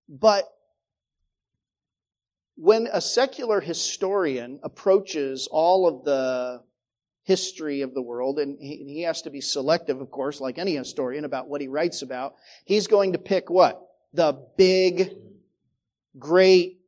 But 0.08 0.48
when 2.56 2.88
a 2.90 3.02
secular 3.02 3.60
historian 3.60 4.58
approaches 4.62 5.46
all 5.50 5.86
of 5.86 6.04
the 6.04 6.62
history 7.24 7.82
of 7.82 7.92
the 7.92 8.00
world, 8.00 8.38
and 8.38 8.56
he, 8.58 9.02
has 9.02 9.20
to 9.22 9.30
be 9.30 9.40
selective, 9.40 10.00
of 10.00 10.10
course, 10.10 10.40
like 10.40 10.56
any 10.56 10.76
historian 10.76 11.24
about 11.24 11.48
what 11.48 11.60
he 11.60 11.68
writes 11.68 12.00
about, 12.00 12.36
he's 12.64 12.86
going 12.86 13.12
to 13.12 13.18
pick 13.18 13.50
what? 13.50 13.82
The 14.12 14.46
big, 14.56 15.14
great, 16.18 16.80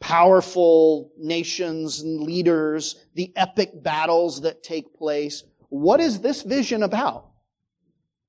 powerful 0.00 1.12
nations 1.18 2.00
and 2.00 2.20
leaders, 2.20 2.96
the 3.14 3.32
epic 3.36 3.82
battles 3.82 4.42
that 4.42 4.62
take 4.62 4.94
place. 4.94 5.44
What 5.70 6.00
is 6.00 6.20
this 6.20 6.42
vision 6.42 6.82
about? 6.82 7.30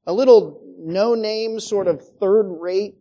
A 0.08 0.14
little 0.14 0.62
no-name 0.78 1.60
sort 1.60 1.88
of 1.88 2.08
third-rate 2.20 2.96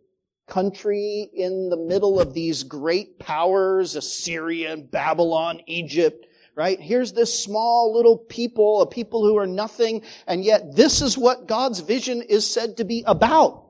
country 0.47 1.29
in 1.33 1.69
the 1.69 1.77
middle 1.77 2.19
of 2.19 2.33
these 2.33 2.63
great 2.63 3.17
powers, 3.17 3.95
Assyria, 3.95 4.77
Babylon, 4.77 5.61
Egypt, 5.67 6.27
right? 6.55 6.79
Here's 6.79 7.13
this 7.13 7.37
small 7.37 7.93
little 7.93 8.17
people, 8.17 8.81
a 8.81 8.87
people 8.87 9.23
who 9.23 9.37
are 9.37 9.47
nothing, 9.47 10.01
and 10.27 10.43
yet 10.43 10.75
this 10.75 11.01
is 11.01 11.17
what 11.17 11.47
God's 11.47 11.79
vision 11.79 12.21
is 12.21 12.45
said 12.45 12.77
to 12.77 12.83
be 12.83 13.03
about. 13.07 13.64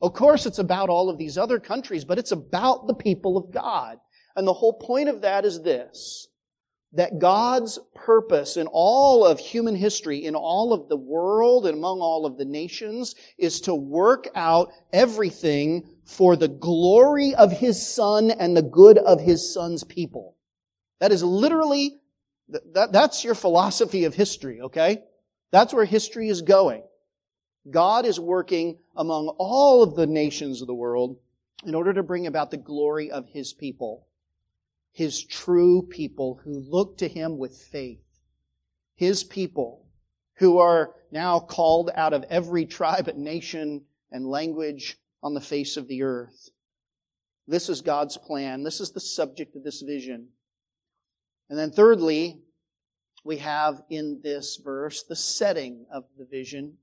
Of 0.00 0.12
course, 0.12 0.46
it's 0.46 0.58
about 0.58 0.88
all 0.88 1.08
of 1.08 1.18
these 1.18 1.38
other 1.38 1.58
countries, 1.58 2.04
but 2.04 2.18
it's 2.18 2.32
about 2.32 2.86
the 2.86 2.94
people 2.94 3.36
of 3.36 3.52
God. 3.52 3.98
And 4.36 4.46
the 4.46 4.52
whole 4.52 4.74
point 4.74 5.08
of 5.08 5.22
that 5.22 5.44
is 5.44 5.62
this 5.62 6.28
that 6.94 7.18
God's 7.18 7.78
purpose 7.94 8.56
in 8.56 8.68
all 8.68 9.26
of 9.26 9.40
human 9.40 9.74
history, 9.74 10.24
in 10.24 10.36
all 10.36 10.72
of 10.72 10.88
the 10.88 10.96
world 10.96 11.66
and 11.66 11.76
among 11.76 12.00
all 12.00 12.24
of 12.24 12.38
the 12.38 12.44
nations, 12.44 13.16
is 13.36 13.60
to 13.62 13.74
work 13.74 14.28
out 14.36 14.70
everything 14.92 15.88
for 16.04 16.36
the 16.36 16.46
glory 16.46 17.34
of 17.34 17.50
His 17.50 17.84
Son 17.84 18.30
and 18.30 18.56
the 18.56 18.62
good 18.62 18.96
of 18.98 19.20
His 19.20 19.52
Son's 19.52 19.82
people. 19.82 20.36
That 21.00 21.10
is 21.10 21.24
literally, 21.24 21.96
that, 22.48 22.92
that's 22.92 23.24
your 23.24 23.34
philosophy 23.34 24.04
of 24.04 24.14
history, 24.14 24.60
okay? 24.60 25.02
That's 25.50 25.74
where 25.74 25.84
history 25.84 26.28
is 26.28 26.42
going. 26.42 26.84
God 27.68 28.06
is 28.06 28.20
working 28.20 28.78
among 28.96 29.28
all 29.38 29.82
of 29.82 29.96
the 29.96 30.06
nations 30.06 30.60
of 30.60 30.66
the 30.66 30.74
world 30.74 31.18
in 31.64 31.74
order 31.74 31.92
to 31.92 32.02
bring 32.02 32.26
about 32.26 32.50
the 32.50 32.56
glory 32.56 33.10
of 33.10 33.28
His 33.28 33.52
people 33.52 34.06
his 34.94 35.24
true 35.24 35.82
people 35.82 36.40
who 36.44 36.60
look 36.60 36.98
to 36.98 37.08
him 37.08 37.36
with 37.36 37.56
faith. 37.56 37.98
His 38.94 39.24
people 39.24 39.84
who 40.36 40.58
are 40.58 40.94
now 41.10 41.40
called 41.40 41.90
out 41.96 42.12
of 42.12 42.24
every 42.30 42.64
tribe 42.64 43.08
and 43.08 43.18
nation 43.18 43.82
and 44.12 44.24
language 44.24 44.96
on 45.20 45.34
the 45.34 45.40
face 45.40 45.76
of 45.76 45.88
the 45.88 46.04
earth. 46.04 46.48
This 47.48 47.68
is 47.68 47.82
God's 47.82 48.16
plan. 48.16 48.62
This 48.62 48.80
is 48.80 48.92
the 48.92 49.00
subject 49.00 49.56
of 49.56 49.64
this 49.64 49.82
vision. 49.82 50.28
And 51.50 51.58
then 51.58 51.72
thirdly, 51.72 52.40
we 53.24 53.38
have 53.38 53.82
in 53.90 54.20
this 54.22 54.60
verse 54.62 55.02
the 55.02 55.16
setting 55.16 55.86
of 55.92 56.04
the 56.16 56.24
vision. 56.24 56.78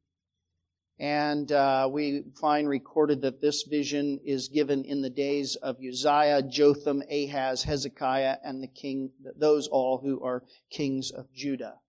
And 1.02 1.52
uh, 1.52 1.90
we 1.92 2.26
find 2.40 2.70
recorded 2.70 3.22
that 3.24 3.42
this 3.42 3.64
vision 3.64 4.20
is 4.24 4.50
given 4.50 4.86
in 4.86 5.02
the 5.02 5.10
days 5.10 5.56
of 5.56 5.78
Uzziah, 5.84 6.44
Jotham, 6.44 7.02
Ahaz, 7.12 7.64
Hezekiah, 7.64 8.38
and 8.44 8.62
the 8.62 8.68
king, 8.68 9.10
those 9.36 9.68
all 9.68 9.98
who 9.98 10.24
are 10.24 10.44
kings 10.70 11.10
of 11.10 11.34
Judah. 11.34 11.80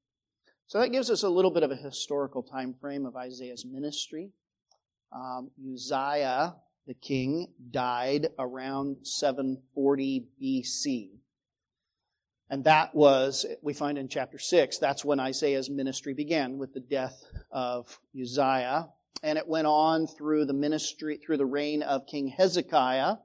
So 0.66 0.80
that 0.80 0.92
gives 0.92 1.10
us 1.10 1.24
a 1.24 1.28
little 1.28 1.50
bit 1.50 1.62
of 1.62 1.70
a 1.70 1.76
historical 1.76 2.42
time 2.42 2.74
frame 2.80 3.04
of 3.04 3.14
Isaiah's 3.14 3.66
ministry. 3.66 4.30
Um, 5.14 5.50
Uzziah, 5.74 6.54
the 6.86 6.94
king, 6.94 7.48
died 7.70 8.28
around 8.38 8.96
740 9.02 10.24
BC. 10.42 11.10
And 12.48 12.64
that 12.64 12.94
was, 12.94 13.44
we 13.60 13.74
find 13.74 13.98
in 13.98 14.08
chapter 14.08 14.38
6, 14.38 14.78
that's 14.78 15.04
when 15.04 15.20
Isaiah's 15.20 15.68
ministry 15.68 16.14
began 16.14 16.56
with 16.56 16.72
the 16.72 16.80
death 16.80 17.22
of 17.50 18.00
Uzziah 18.18 18.88
and 19.22 19.38
it 19.38 19.46
went 19.46 19.66
on 19.66 20.06
through 20.06 20.46
the 20.46 20.52
ministry, 20.52 21.18
through 21.18 21.36
the 21.36 21.46
reign 21.46 21.82
of 21.82 22.06
King 22.06 22.28
Hezekiah 22.28 23.16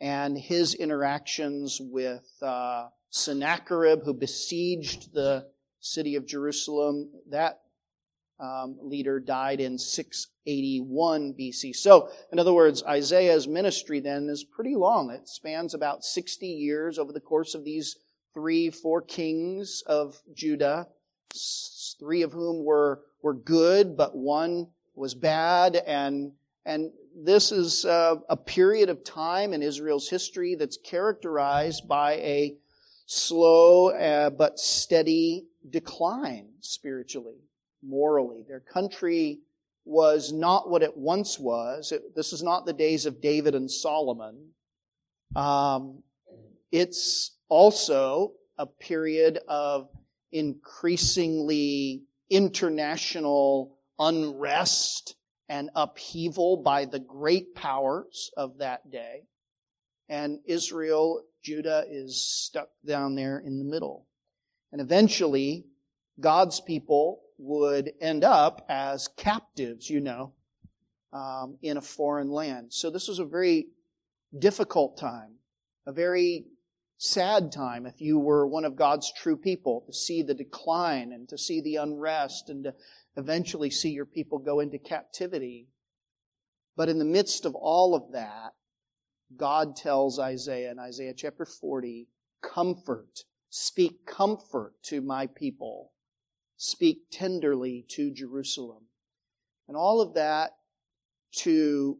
and 0.00 0.36
his 0.36 0.74
interactions 0.74 1.78
with 1.80 2.28
uh, 2.42 2.88
Sennacherib, 3.10 4.02
who 4.04 4.14
besieged 4.14 5.12
the 5.12 5.46
city 5.80 6.16
of 6.16 6.26
Jerusalem. 6.26 7.10
That 7.30 7.60
um, 8.40 8.78
leader 8.82 9.20
died 9.20 9.60
in 9.60 9.78
681 9.78 11.34
BC. 11.38 11.76
So, 11.76 12.08
in 12.32 12.38
other 12.38 12.52
words, 12.52 12.82
Isaiah's 12.82 13.46
ministry 13.46 14.00
then 14.00 14.28
is 14.28 14.42
pretty 14.42 14.74
long. 14.74 15.10
It 15.10 15.28
spans 15.28 15.74
about 15.74 16.04
60 16.04 16.46
years 16.46 16.98
over 16.98 17.12
the 17.12 17.20
course 17.20 17.54
of 17.54 17.64
these 17.64 17.96
three, 18.34 18.70
four 18.70 19.02
kings 19.02 19.82
of 19.86 20.20
Judah, 20.34 20.88
three 22.00 22.22
of 22.22 22.32
whom 22.32 22.64
were, 22.64 23.02
were 23.22 23.34
good, 23.34 23.96
but 23.96 24.16
one 24.16 24.68
was 24.94 25.14
bad 25.14 25.76
and 25.76 26.32
and 26.64 26.92
this 27.14 27.52
is 27.52 27.84
a, 27.84 28.20
a 28.28 28.36
period 28.36 28.88
of 28.88 29.04
time 29.04 29.52
in 29.52 29.62
Israel's 29.62 30.08
history 30.08 30.54
that's 30.54 30.76
characterized 30.76 31.88
by 31.88 32.14
a 32.14 32.56
slow 33.06 33.90
uh, 33.90 34.30
but 34.30 34.58
steady 34.58 35.44
decline 35.68 36.48
spiritually, 36.60 37.40
morally. 37.82 38.44
Their 38.46 38.60
country 38.60 39.40
was 39.84 40.32
not 40.32 40.70
what 40.70 40.82
it 40.82 40.96
once 40.96 41.38
was. 41.38 41.92
It, 41.92 42.14
this 42.14 42.32
is 42.32 42.42
not 42.42 42.64
the 42.64 42.72
days 42.72 43.04
of 43.06 43.20
David 43.20 43.54
and 43.54 43.70
Solomon. 43.70 44.50
Um, 45.34 46.02
it's 46.70 47.32
also 47.48 48.32
a 48.58 48.66
period 48.66 49.40
of 49.48 49.88
increasingly 50.30 52.02
international 52.30 53.76
unrest 53.98 55.16
and 55.48 55.70
upheaval 55.74 56.56
by 56.58 56.84
the 56.84 56.98
great 56.98 57.54
powers 57.54 58.30
of 58.36 58.58
that 58.58 58.90
day. 58.90 59.22
And 60.08 60.40
Israel, 60.46 61.22
Judah 61.42 61.84
is 61.90 62.24
stuck 62.26 62.68
down 62.86 63.14
there 63.14 63.38
in 63.38 63.58
the 63.58 63.64
middle. 63.64 64.06
And 64.70 64.80
eventually, 64.80 65.66
God's 66.20 66.60
people 66.60 67.20
would 67.38 67.92
end 68.00 68.24
up 68.24 68.64
as 68.68 69.08
captives, 69.16 69.90
you 69.90 70.00
know, 70.00 70.32
um, 71.12 71.58
in 71.62 71.76
a 71.76 71.82
foreign 71.82 72.30
land. 72.30 72.72
So 72.72 72.90
this 72.90 73.08
was 73.08 73.18
a 73.18 73.24
very 73.24 73.66
difficult 74.38 74.96
time, 74.96 75.34
a 75.86 75.92
very 75.92 76.46
sad 76.98 77.50
time 77.50 77.84
if 77.84 78.00
you 78.00 78.18
were 78.18 78.46
one 78.46 78.64
of 78.64 78.76
God's 78.76 79.12
true 79.12 79.36
people 79.36 79.82
to 79.86 79.92
see 79.92 80.22
the 80.22 80.34
decline 80.34 81.12
and 81.12 81.28
to 81.28 81.36
see 81.36 81.60
the 81.60 81.76
unrest 81.76 82.48
and 82.48 82.64
to 82.64 82.74
eventually 83.16 83.70
see 83.70 83.90
your 83.90 84.06
people 84.06 84.38
go 84.38 84.60
into 84.60 84.78
captivity. 84.78 85.68
But 86.76 86.88
in 86.88 86.98
the 86.98 87.04
midst 87.04 87.44
of 87.44 87.54
all 87.54 87.94
of 87.94 88.12
that, 88.12 88.52
God 89.36 89.76
tells 89.76 90.18
Isaiah 90.18 90.70
in 90.70 90.78
Isaiah 90.78 91.14
chapter 91.16 91.44
40, 91.44 92.08
comfort, 92.42 93.24
speak 93.50 94.06
comfort 94.06 94.74
to 94.84 95.00
my 95.00 95.26
people, 95.26 95.92
speak 96.56 97.10
tenderly 97.10 97.84
to 97.90 98.12
Jerusalem. 98.12 98.84
And 99.68 99.76
all 99.76 100.00
of 100.00 100.14
that 100.14 100.52
to 101.36 101.98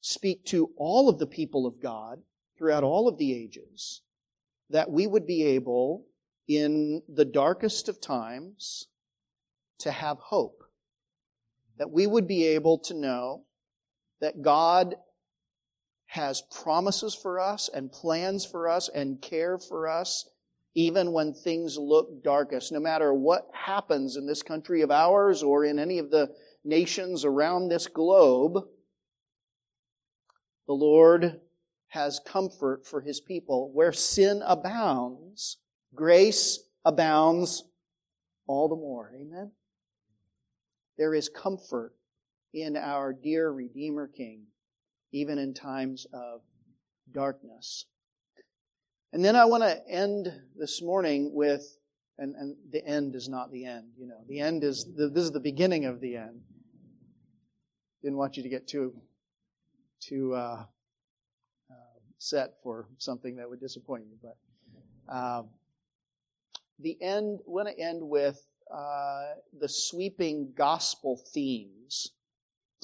speak 0.00 0.44
to 0.46 0.70
all 0.76 1.08
of 1.08 1.18
the 1.18 1.26
people 1.26 1.66
of 1.66 1.80
God 1.80 2.18
throughout 2.58 2.84
all 2.84 3.08
of 3.08 3.18
the 3.18 3.32
ages, 3.32 4.02
that 4.68 4.90
we 4.90 5.06
would 5.06 5.26
be 5.26 5.42
able, 5.42 6.06
in 6.48 7.02
the 7.08 7.24
darkest 7.24 7.88
of 7.88 8.00
times, 8.00 8.88
to 9.82 9.92
have 9.92 10.18
hope. 10.18 10.64
That 11.78 11.90
we 11.90 12.06
would 12.06 12.26
be 12.26 12.46
able 12.48 12.78
to 12.80 12.94
know 12.94 13.44
that 14.20 14.42
God 14.42 14.96
has 16.06 16.42
promises 16.62 17.14
for 17.14 17.40
us 17.40 17.70
and 17.72 17.90
plans 17.90 18.44
for 18.44 18.68
us 18.68 18.90
and 18.94 19.20
care 19.20 19.58
for 19.58 19.88
us 19.88 20.28
even 20.74 21.12
when 21.12 21.34
things 21.34 21.76
look 21.78 22.22
darkest. 22.22 22.72
No 22.72 22.80
matter 22.80 23.12
what 23.12 23.48
happens 23.52 24.16
in 24.16 24.26
this 24.26 24.42
country 24.42 24.82
of 24.82 24.90
ours 24.90 25.42
or 25.42 25.64
in 25.64 25.78
any 25.78 25.98
of 25.98 26.10
the 26.10 26.30
nations 26.64 27.24
around 27.24 27.68
this 27.68 27.86
globe, 27.86 28.64
the 30.66 30.72
Lord 30.72 31.40
has 31.88 32.20
comfort 32.26 32.86
for 32.86 33.00
his 33.00 33.20
people. 33.20 33.70
Where 33.72 33.92
sin 33.92 34.42
abounds, 34.46 35.58
grace 35.94 36.58
abounds 36.84 37.64
all 38.46 38.68
the 38.68 38.76
more. 38.76 39.12
Amen? 39.14 39.50
There 40.98 41.14
is 41.14 41.28
comfort 41.28 41.94
in 42.52 42.76
our 42.76 43.12
dear 43.12 43.50
Redeemer 43.50 44.08
King, 44.08 44.42
even 45.12 45.38
in 45.38 45.54
times 45.54 46.06
of 46.12 46.42
darkness. 47.10 47.86
And 49.12 49.24
then 49.24 49.36
I 49.36 49.44
want 49.44 49.62
to 49.62 49.88
end 49.88 50.32
this 50.56 50.82
morning 50.82 51.32
with, 51.34 51.76
and, 52.18 52.34
and 52.34 52.56
the 52.70 52.86
end 52.86 53.14
is 53.14 53.28
not 53.28 53.50
the 53.52 53.64
end, 53.64 53.92
you 53.98 54.06
know. 54.06 54.20
The 54.28 54.40
end 54.40 54.64
is, 54.64 54.86
the, 54.96 55.08
this 55.08 55.24
is 55.24 55.32
the 55.32 55.40
beginning 55.40 55.84
of 55.84 56.00
the 56.00 56.16
end. 56.16 56.40
Didn't 58.02 58.16
want 58.16 58.36
you 58.36 58.42
to 58.42 58.48
get 58.48 58.66
too, 58.66 58.94
too, 60.00 60.34
uh, 60.34 60.64
uh, 61.70 61.74
set 62.18 62.54
for 62.62 62.88
something 62.98 63.36
that 63.36 63.48
would 63.48 63.60
disappoint 63.60 64.04
you, 64.04 64.16
but, 64.22 65.14
um, 65.14 65.48
the 66.78 66.96
end, 67.00 67.40
I 67.46 67.50
want 67.50 67.68
to 67.68 67.78
end 67.78 68.00
with, 68.02 68.44
uh, 68.72 69.34
the 69.60 69.68
sweeping 69.68 70.52
gospel 70.56 71.20
themes 71.32 72.12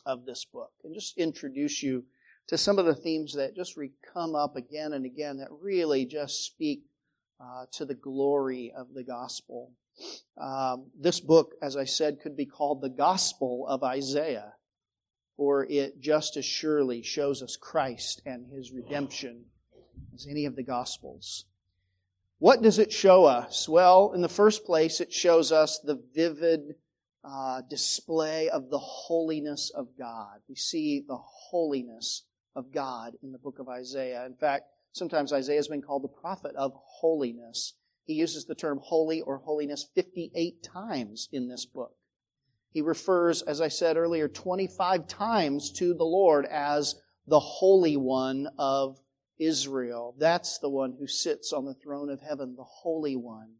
of 0.04 0.26
this 0.26 0.44
book 0.44 0.72
and 0.84 0.94
just 0.94 1.16
introduce 1.18 1.82
you 1.82 2.04
to 2.48 2.58
some 2.58 2.78
of 2.78 2.86
the 2.86 2.94
themes 2.94 3.34
that 3.34 3.54
just 3.54 3.76
come 4.12 4.34
up 4.34 4.56
again 4.56 4.92
and 4.92 5.04
again 5.04 5.38
that 5.38 5.48
really 5.60 6.04
just 6.04 6.44
speak 6.44 6.82
uh, 7.40 7.66
to 7.72 7.84
the 7.84 7.94
glory 7.94 8.72
of 8.76 8.94
the 8.94 9.04
gospel. 9.04 9.72
Um, 10.36 10.86
this 10.98 11.20
book, 11.20 11.54
as 11.62 11.76
I 11.76 11.84
said, 11.84 12.20
could 12.20 12.36
be 12.36 12.46
called 12.46 12.80
the 12.80 12.88
Gospel 12.88 13.66
of 13.66 13.82
Isaiah, 13.82 14.54
for 15.36 15.66
it 15.68 16.00
just 16.00 16.36
as 16.36 16.44
surely 16.44 17.02
shows 17.02 17.42
us 17.42 17.56
Christ 17.56 18.22
and 18.24 18.46
his 18.46 18.72
redemption 18.72 19.44
as 20.14 20.26
any 20.28 20.44
of 20.44 20.56
the 20.56 20.62
Gospels. 20.62 21.46
What 22.40 22.62
does 22.62 22.78
it 22.78 22.92
show 22.92 23.24
us? 23.24 23.68
Well, 23.68 24.12
in 24.14 24.20
the 24.20 24.28
first 24.28 24.64
place, 24.64 25.00
it 25.00 25.12
shows 25.12 25.50
us 25.50 25.80
the 25.80 26.00
vivid 26.14 26.76
uh, 27.24 27.62
display 27.68 28.48
of 28.48 28.70
the 28.70 28.78
holiness 28.78 29.70
of 29.74 29.88
God. 29.98 30.38
We 30.48 30.54
see 30.54 31.04
the 31.06 31.16
holiness 31.16 32.22
of 32.54 32.72
God 32.72 33.14
in 33.24 33.32
the 33.32 33.38
book 33.38 33.58
of 33.58 33.68
Isaiah. 33.68 34.24
In 34.24 34.36
fact, 34.36 34.66
sometimes 34.92 35.32
Isaiah 35.32 35.56
has 35.56 35.66
been 35.66 35.82
called 35.82 36.04
the 36.04 36.20
prophet 36.20 36.54
of 36.54 36.72
holiness. 36.76 37.74
He 38.04 38.14
uses 38.14 38.44
the 38.44 38.54
term 38.54 38.78
holy 38.84 39.20
or 39.20 39.38
holiness 39.38 39.88
58 39.96 40.62
times 40.62 41.28
in 41.32 41.48
this 41.48 41.66
book. 41.66 41.96
He 42.70 42.82
refers, 42.82 43.42
as 43.42 43.60
I 43.60 43.68
said 43.68 43.96
earlier, 43.96 44.28
25 44.28 45.08
times 45.08 45.72
to 45.72 45.92
the 45.92 46.04
Lord 46.04 46.46
as 46.46 46.94
the 47.26 47.40
Holy 47.40 47.96
One 47.96 48.48
of 48.58 49.00
Israel. 49.38 50.14
That's 50.18 50.58
the 50.58 50.68
one 50.68 50.96
who 50.98 51.06
sits 51.06 51.52
on 51.52 51.64
the 51.64 51.74
throne 51.74 52.10
of 52.10 52.20
heaven, 52.20 52.54
the 52.56 52.64
Holy 52.64 53.16
One. 53.16 53.54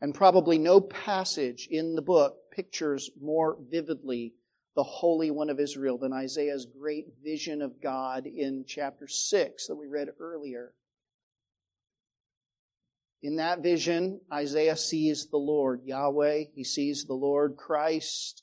And 0.00 0.14
probably 0.14 0.58
no 0.58 0.80
passage 0.80 1.68
in 1.70 1.94
the 1.94 2.02
book 2.02 2.50
pictures 2.50 3.10
more 3.20 3.58
vividly 3.70 4.34
the 4.76 4.82
Holy 4.82 5.30
One 5.30 5.50
of 5.50 5.60
Israel 5.60 5.98
than 5.98 6.12
Isaiah's 6.12 6.66
great 6.66 7.06
vision 7.22 7.60
of 7.60 7.82
God 7.82 8.26
in 8.26 8.64
chapter 8.66 9.08
6 9.08 9.66
that 9.66 9.76
we 9.76 9.86
read 9.86 10.08
earlier. 10.18 10.72
In 13.22 13.36
that 13.36 13.62
vision, 13.62 14.20
Isaiah 14.32 14.76
sees 14.76 15.26
the 15.26 15.36
Lord, 15.36 15.82
Yahweh. 15.84 16.44
He 16.54 16.64
sees 16.64 17.04
the 17.04 17.14
Lord 17.14 17.56
Christ 17.56 18.42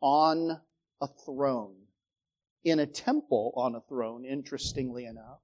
on 0.00 0.60
a 1.00 1.08
throne. 1.26 1.74
In 2.64 2.78
a 2.78 2.86
temple 2.86 3.52
on 3.56 3.74
a 3.74 3.80
throne, 3.80 4.24
interestingly 4.24 5.04
enough. 5.04 5.40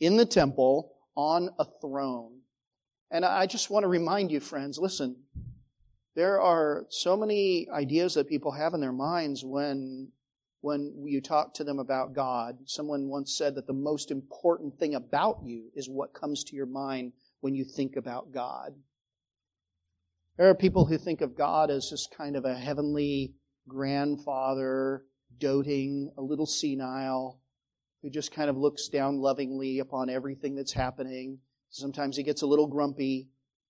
In 0.00 0.16
the 0.16 0.26
temple 0.26 0.92
on 1.16 1.50
a 1.58 1.66
throne. 1.80 2.40
And 3.10 3.24
I 3.24 3.46
just 3.46 3.70
want 3.70 3.84
to 3.84 3.88
remind 3.88 4.30
you, 4.30 4.40
friends, 4.40 4.78
listen, 4.78 5.16
there 6.14 6.40
are 6.40 6.86
so 6.88 7.16
many 7.16 7.68
ideas 7.70 8.14
that 8.14 8.28
people 8.28 8.52
have 8.52 8.74
in 8.74 8.80
their 8.80 8.92
minds 8.92 9.44
when 9.44 10.12
when 10.62 11.04
you 11.06 11.20
talk 11.20 11.54
to 11.54 11.62
them 11.62 11.78
about 11.78 12.12
God. 12.12 12.58
Someone 12.64 13.08
once 13.08 13.36
said 13.36 13.54
that 13.54 13.68
the 13.68 13.72
most 13.72 14.10
important 14.10 14.76
thing 14.78 14.96
about 14.96 15.38
you 15.44 15.70
is 15.74 15.88
what 15.88 16.12
comes 16.12 16.42
to 16.44 16.56
your 16.56 16.66
mind 16.66 17.12
when 17.40 17.54
you 17.54 17.64
think 17.64 17.94
about 17.94 18.32
God. 18.32 18.74
There 20.36 20.48
are 20.48 20.54
people 20.54 20.84
who 20.84 20.98
think 20.98 21.20
of 21.20 21.36
God 21.36 21.70
as 21.70 21.88
just 21.88 22.14
kind 22.16 22.34
of 22.34 22.44
a 22.44 22.54
heavenly 22.54 23.34
grandfather, 23.68 25.04
doting, 25.38 26.10
a 26.16 26.22
little 26.22 26.46
senile, 26.46 27.40
who 28.06 28.10
just 28.10 28.30
kind 28.30 28.48
of 28.48 28.56
looks 28.56 28.86
down 28.86 29.18
lovingly 29.18 29.80
upon 29.80 30.08
everything 30.08 30.54
that's 30.54 30.72
happening. 30.72 31.40
Sometimes 31.70 32.16
he 32.16 32.22
gets 32.22 32.42
a 32.42 32.46
little 32.46 32.68
grumpy, 32.68 33.26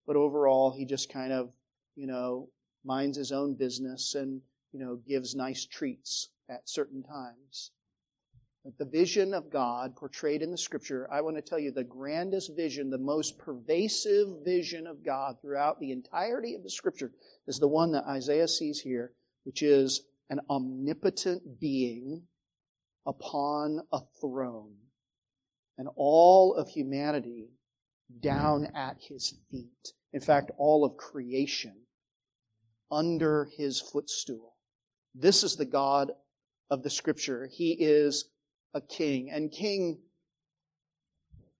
but 0.07 0.14
overall 0.14 0.70
he 0.70 0.85
just 0.85 1.11
kind 1.11 1.33
of 1.33 1.55
you 1.94 2.07
know, 2.07 2.51
minds 2.85 3.16
his 3.16 3.33
own 3.33 3.55
business 3.55 4.14
and, 4.14 4.42
you 4.72 4.79
know, 4.79 5.01
gives 5.09 5.35
nice 5.35 5.64
treats 5.64 6.29
at 6.51 6.68
certain 6.68 7.03
times. 7.03 7.70
But 8.62 8.77
the 8.77 8.85
vision 8.85 9.33
of 9.33 9.51
God 9.51 9.96
portrayed 9.96 10.42
in 10.42 10.51
the 10.51 10.59
scripture, 10.59 11.09
I 11.11 11.22
want 11.22 11.37
to 11.37 11.42
tell 11.42 11.59
you 11.59 11.70
the 11.70 11.83
grandest 11.83 12.55
vision, 12.55 12.90
the 12.90 12.99
most 12.99 13.38
pervasive 13.38 14.44
vision 14.44 14.87
of 14.87 15.03
God 15.03 15.37
throughout 15.40 15.81
the 15.81 15.92
entirety 15.92 16.55
of 16.55 16.62
the 16.62 16.68
scripture 16.68 17.12
is 17.46 17.59
the 17.59 17.68
one 17.68 17.92
that 17.92 18.05
Isaiah 18.05 18.49
sees 18.49 18.81
here, 18.81 19.12
which 19.44 19.62
is 19.62 20.03
an 20.29 20.40
omnipotent 20.51 21.59
being 21.59 22.25
upon 23.07 23.81
a 23.92 24.01
throne 24.21 24.75
and 25.79 25.88
all 25.95 26.55
of 26.55 26.69
humanity 26.69 27.49
down 28.21 28.66
at 28.75 28.97
his 29.01 29.35
feet. 29.51 29.92
In 30.12 30.21
fact, 30.21 30.51
all 30.59 30.85
of 30.85 30.97
creation 30.97 31.75
under 32.90 33.49
his 33.57 33.81
footstool. 33.81 34.55
This 35.14 35.42
is 35.42 35.57
the 35.57 35.64
God 35.64 36.12
of 36.71 36.83
the 36.83 36.90
scripture. 36.90 37.49
He 37.53 37.73
is 37.73 38.27
a 38.75 38.81
king. 38.81 39.31
And 39.31 39.51
king, 39.51 39.99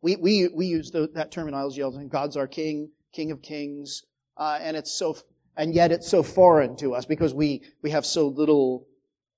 we, 0.03 0.17
we, 0.17 0.49
we 0.49 0.67
use 0.67 0.91
the, 0.91 1.09
that 1.15 1.31
terminology 1.31 1.83
all 1.83 1.91
the. 1.91 2.05
God's 2.05 2.37
our 2.37 2.47
king, 2.47 2.91
king 3.13 3.31
of 3.31 3.43
kings. 3.43 4.05
Uh, 4.37 4.59
and 4.61 4.77
it's 4.77 4.93
so, 4.93 5.17
and 5.57 5.75
yet 5.75 5.93
it's 5.93 6.09
so 6.09 6.23
foreign 6.23 6.77
to 6.77 6.95
us 6.95 7.07
because 7.07 7.35
we, 7.35 7.63
we 7.83 7.91
have 7.91 8.07
so 8.07 8.29
little, 8.29 8.87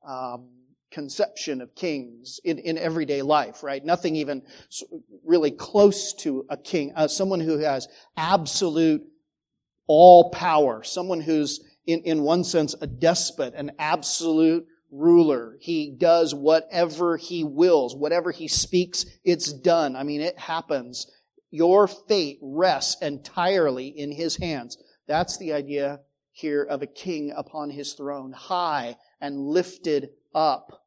um, 0.07 0.49
conception 0.91 1.61
of 1.61 1.75
kings 1.75 2.41
in, 2.45 2.59
in 2.59 2.79
everyday 2.79 3.23
life, 3.23 3.63
right? 3.63 3.85
Nothing 3.85 4.17
even 4.17 4.43
really 5.25 5.51
close 5.51 6.15
to 6.15 6.47
a 6.49 6.57
king, 6.57 6.93
uh, 6.97 7.09
someone 7.09 7.41
who 7.41 7.59
has 7.59 7.89
absolute 8.17 9.03
all 9.87 10.31
power, 10.31 10.83
someone 10.83 11.21
who's 11.21 11.61
in, 11.87 12.03
in 12.03 12.23
one 12.23 12.45
sense, 12.45 12.75
a 12.81 12.87
despot, 12.87 13.55
an 13.55 13.73
absolute 13.79 14.67
ruler. 14.91 15.57
He 15.61 15.91
does 15.91 16.35
whatever 16.35 17.17
he 17.17 17.45
wills. 17.45 17.97
Whatever 17.97 18.31
he 18.31 18.49
speaks, 18.49 19.07
it's 19.25 19.53
done. 19.53 19.97
I 19.97 20.03
mean, 20.03 20.21
it 20.21 20.39
happens. 20.39 21.11
Your 21.51 21.89
fate 21.89 22.39
rests 22.43 23.01
entirely 23.01 23.89
in 23.89 24.13
his 24.13 24.37
hands. 24.37 24.77
That's 25.07 25.39
the 25.39 25.55
idea 25.55 26.01
here 26.31 26.63
of 26.63 26.83
a 26.83 26.87
king 26.87 27.33
upon 27.35 27.71
his 27.71 27.95
throne, 27.95 28.33
high 28.33 28.97
and 29.21 29.39
lifted 29.39 30.11
up. 30.35 30.85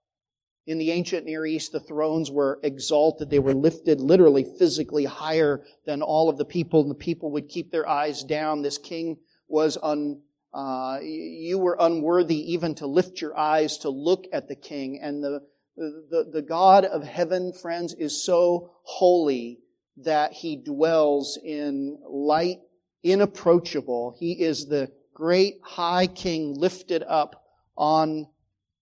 In 0.68 0.78
the 0.78 0.92
ancient 0.92 1.26
Near 1.26 1.46
East, 1.46 1.72
the 1.72 1.80
thrones 1.80 2.30
were 2.30 2.60
exalted. 2.64 3.30
They 3.30 3.40
were 3.40 3.54
lifted 3.54 4.00
literally, 4.00 4.44
physically 4.44 5.06
higher 5.06 5.64
than 5.86 6.02
all 6.02 6.30
of 6.30 6.38
the 6.38 6.46
people, 6.46 6.82
and 6.82 6.92
the 6.92 6.96
people 6.96 7.32
would 7.32 7.50
keep 7.50 7.72
their 7.72 7.88
eyes 7.90 8.24
down. 8.24 8.62
This 8.62 8.78
king 8.78 9.18
was 9.48 9.78
un, 9.82 10.22
uh, 10.54 11.00
you 11.02 11.58
were 11.58 11.78
unworthy 11.80 12.54
even 12.54 12.76
to 12.76 12.88
lift 12.88 13.22
your 13.22 13.38
eyes 13.38 13.80
to 13.80 13.90
look 13.90 14.26
at 14.32 14.48
the 14.48 14.56
king. 14.56 15.00
And 15.02 15.24
the, 15.24 15.42
the, 15.76 16.30
the 16.32 16.42
God 16.42 16.86
of 16.86 17.04
heaven, 17.04 17.54
friends, 17.54 17.94
is 17.94 18.24
so 18.24 18.72
holy 18.84 19.60
that 19.98 20.32
he 20.32 20.56
dwells 20.56 21.40
in 21.44 21.98
light 22.08 22.60
inapproachable. 23.04 24.16
He 24.20 24.34
is 24.34 24.68
the 24.68 24.92
great 25.14 25.56
high 25.64 26.08
king 26.08 26.54
lifted 26.54 27.04
up 27.04 27.44
on 27.78 28.28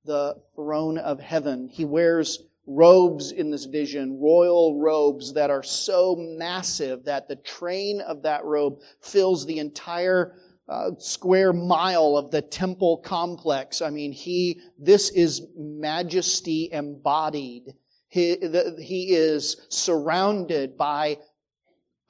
the 0.05 0.35
throne 0.55 0.97
of 0.97 1.19
heaven. 1.19 1.69
He 1.69 1.85
wears 1.85 2.39
robes 2.65 3.31
in 3.31 3.49
this 3.49 3.65
vision, 3.65 4.19
royal 4.21 4.79
robes 4.79 5.33
that 5.33 5.49
are 5.49 5.63
so 5.63 6.15
massive 6.17 7.03
that 7.05 7.27
the 7.27 7.35
train 7.35 7.99
of 8.01 8.21
that 8.23 8.45
robe 8.45 8.79
fills 9.01 9.45
the 9.45 9.57
entire 9.57 10.35
uh, 10.67 10.91
square 10.99 11.51
mile 11.51 12.15
of 12.15 12.29
the 12.29 12.43
temple 12.43 12.97
complex. 12.97 13.81
I 13.81 13.89
mean, 13.89 14.11
he, 14.11 14.61
this 14.77 15.09
is 15.09 15.47
majesty 15.57 16.69
embodied. 16.71 17.73
He, 18.07 18.35
the, 18.35 18.77
he 18.79 19.15
is 19.15 19.65
surrounded 19.69 20.77
by 20.77 21.17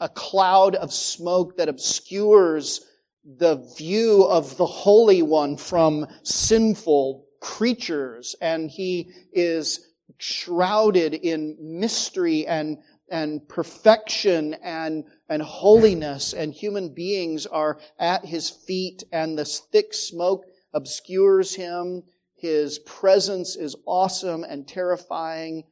a 0.01 0.09
cloud 0.09 0.75
of 0.75 0.93
smoke 0.93 1.57
that 1.57 1.69
obscures 1.69 2.85
the 3.23 3.55
view 3.77 4.23
of 4.23 4.57
the 4.57 4.65
Holy 4.65 5.21
One 5.21 5.57
from 5.57 6.07
sinful 6.23 7.25
creatures. 7.39 8.35
And 8.41 8.69
he 8.69 9.11
is 9.33 9.87
shrouded 10.17 11.13
in 11.13 11.57
mystery 11.59 12.45
and, 12.47 12.79
and 13.09 13.47
perfection 13.47 14.55
and, 14.55 15.05
and 15.27 15.41
holiness. 15.41 16.33
And 16.33 16.53
human 16.53 16.93
beings 16.93 17.45
are 17.45 17.79
at 17.97 18.25
his 18.25 18.49
feet 18.49 19.03
and 19.11 19.37
this 19.37 19.59
thick 19.71 19.93
smoke 19.93 20.45
obscures 20.73 21.55
him. 21.55 22.03
His 22.35 22.79
presence 22.79 23.55
is 23.55 23.75
awesome 23.85 24.43
and 24.43 24.67
terrifying 24.67 25.65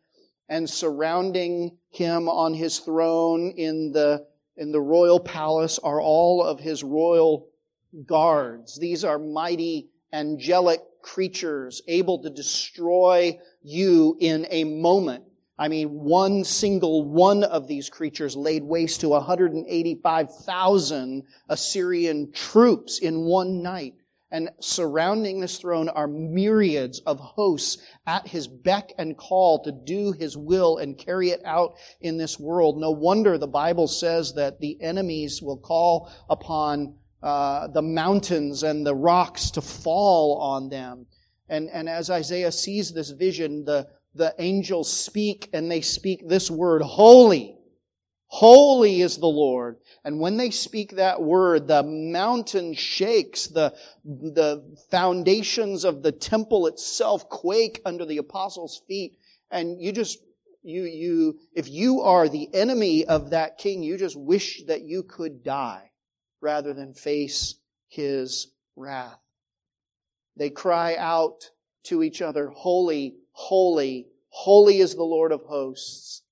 and 0.50 0.70
surrounding 0.70 1.78
him 1.90 2.30
on 2.30 2.54
his 2.54 2.80
throne 2.80 3.52
in 3.52 3.92
the, 3.92 4.26
in 4.58 4.72
the 4.72 4.82
royal 4.82 5.20
palace 5.20 5.78
are 5.80 6.02
all 6.02 6.44
of 6.44 6.60
his 6.60 6.84
royal 6.84 7.50
guards. 8.06 8.80
These 8.80 9.04
are 9.04 9.20
mighty 9.20 9.90
angelic 10.12 10.82
creatures 11.02 11.82
able 11.88 12.22
to 12.24 12.30
destroy 12.30 13.40
you 13.62 14.18
in 14.20 14.48
a 14.50 14.64
moment. 14.64 15.24
I 15.60 15.68
mean, 15.70 15.90
one 15.90 16.44
single 16.44 17.04
one 17.06 17.44
of 17.44 17.68
these 17.68 17.90
creatures 17.90 18.36
laid 18.36 18.64
waste 18.64 19.02
to 19.02 19.10
185,000 19.10 21.24
Assyrian 21.50 22.32
troops 22.32 23.00
in 23.00 23.22
one 23.22 23.64
night. 23.64 23.96
And 24.30 24.50
surrounding 24.60 25.40
this 25.40 25.58
throne 25.58 25.88
are 25.88 26.08
myriads 26.08 27.00
of 27.06 27.20
hosts 27.20 27.78
at 28.06 28.28
his 28.28 28.48
beck 28.48 28.92
and 28.98 29.18
call 29.18 29.64
to 29.64 29.72
do 29.72 30.12
his 30.12 30.36
will 30.36 30.78
and 30.78 30.98
carry 30.98 31.30
it 31.30 31.42
out 31.46 31.76
in 32.02 32.18
this 32.18 32.38
world. 32.38 32.78
No 32.78 32.92
wonder 32.92 33.38
the 33.38 33.48
Bible 33.48 33.88
says 33.88 34.34
that 34.34 34.60
the 34.60 34.78
enemies 34.82 35.42
will 35.42 35.58
call 35.58 36.12
upon 36.30 36.96
uh, 37.24 37.68
the 37.70 37.82
mountains 37.82 38.64
and 38.64 38.86
the 38.86 38.96
rocks 38.96 39.50
to 39.52 39.62
fall 39.62 40.38
on 40.40 40.70
them. 40.70 41.06
And, 41.50 41.70
and 41.70 41.88
as 41.88 42.10
Isaiah 42.10 42.52
sees 42.52 42.92
this 42.92 43.12
vision, 43.12 43.64
the, 43.64 43.88
the 44.14 44.36
angels 44.40 44.92
speak 44.92 45.50
and 45.54 45.72
they 45.72 45.82
speak 45.82 46.28
this 46.28 46.52
word, 46.52 46.82
holy. 46.82 47.57
Holy 48.28 49.02
is 49.02 49.18
the 49.18 49.26
Lord. 49.26 49.78
And 50.04 50.20
when 50.20 50.38
they 50.38 50.52
speak 50.52 50.92
that 50.92 51.22
word, 51.22 51.68
the 51.68 51.84
mountain 51.84 52.74
shakes, 52.74 53.48
the, 53.48 53.74
the 54.04 54.78
foundations 54.92 55.86
of 55.86 56.04
the 56.04 56.12
temple 56.12 56.68
itself 56.68 57.30
quake 57.30 57.82
under 57.86 58.06
the 58.06 58.18
apostles' 58.18 58.82
feet. 58.88 59.18
And 59.50 59.82
you 59.82 59.94
just, 59.94 60.20
you, 60.62 60.84
you, 60.84 61.40
if 61.56 61.70
you 61.70 62.02
are 62.02 62.28
the 62.28 62.54
enemy 62.54 63.06
of 63.06 63.30
that 63.30 63.58
king, 63.58 63.82
you 63.82 63.98
just 63.98 64.18
wish 64.18 64.64
that 64.68 64.82
you 64.82 65.04
could 65.04 65.42
die 65.44 65.92
rather 66.42 66.74
than 66.74 66.94
face 66.94 67.56
his 67.88 68.48
wrath. 68.76 69.20
They 70.36 70.50
cry 70.50 70.98
out 70.98 71.50
to 71.86 72.04
each 72.04 72.22
other, 72.22 72.50
Holy, 72.50 73.16
holy, 73.32 74.08
holy 74.30 74.80
is 74.80 74.96
the 74.96 75.04
Lord 75.04 75.32
of 75.32 75.42
hosts. 75.44 76.24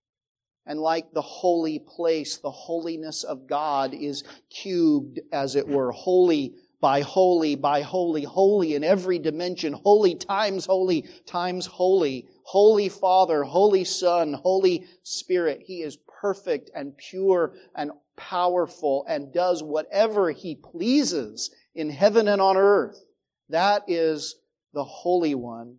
And 0.65 0.79
like 0.79 1.11
the 1.13 1.21
holy 1.21 1.79
place, 1.79 2.37
the 2.37 2.51
holiness 2.51 3.23
of 3.23 3.47
God 3.47 3.93
is 3.93 4.23
cubed, 4.49 5.19
as 5.31 5.55
it 5.55 5.67
were, 5.67 5.91
holy 5.91 6.55
by 6.81 7.01
holy 7.01 7.55
by 7.55 7.81
holy, 7.81 8.23
holy 8.23 8.75
in 8.75 8.83
every 8.83 9.17
dimension, 9.17 9.73
holy 9.73 10.15
times 10.15 10.65
holy 10.65 11.03
times 11.25 11.65
holy, 11.65 12.27
holy 12.43 12.89
Father, 12.89 13.43
holy 13.43 13.83
Son, 13.83 14.33
holy 14.33 14.85
Spirit. 15.03 15.63
He 15.65 15.81
is 15.81 15.97
perfect 16.21 16.69
and 16.75 16.95
pure 16.97 17.53
and 17.75 17.91
powerful 18.17 19.05
and 19.07 19.33
does 19.33 19.63
whatever 19.63 20.31
He 20.31 20.55
pleases 20.55 21.49
in 21.73 21.89
heaven 21.89 22.27
and 22.27 22.41
on 22.41 22.57
earth. 22.57 23.03
That 23.49 23.83
is 23.87 24.35
the 24.73 24.83
Holy 24.83 25.35
One. 25.35 25.77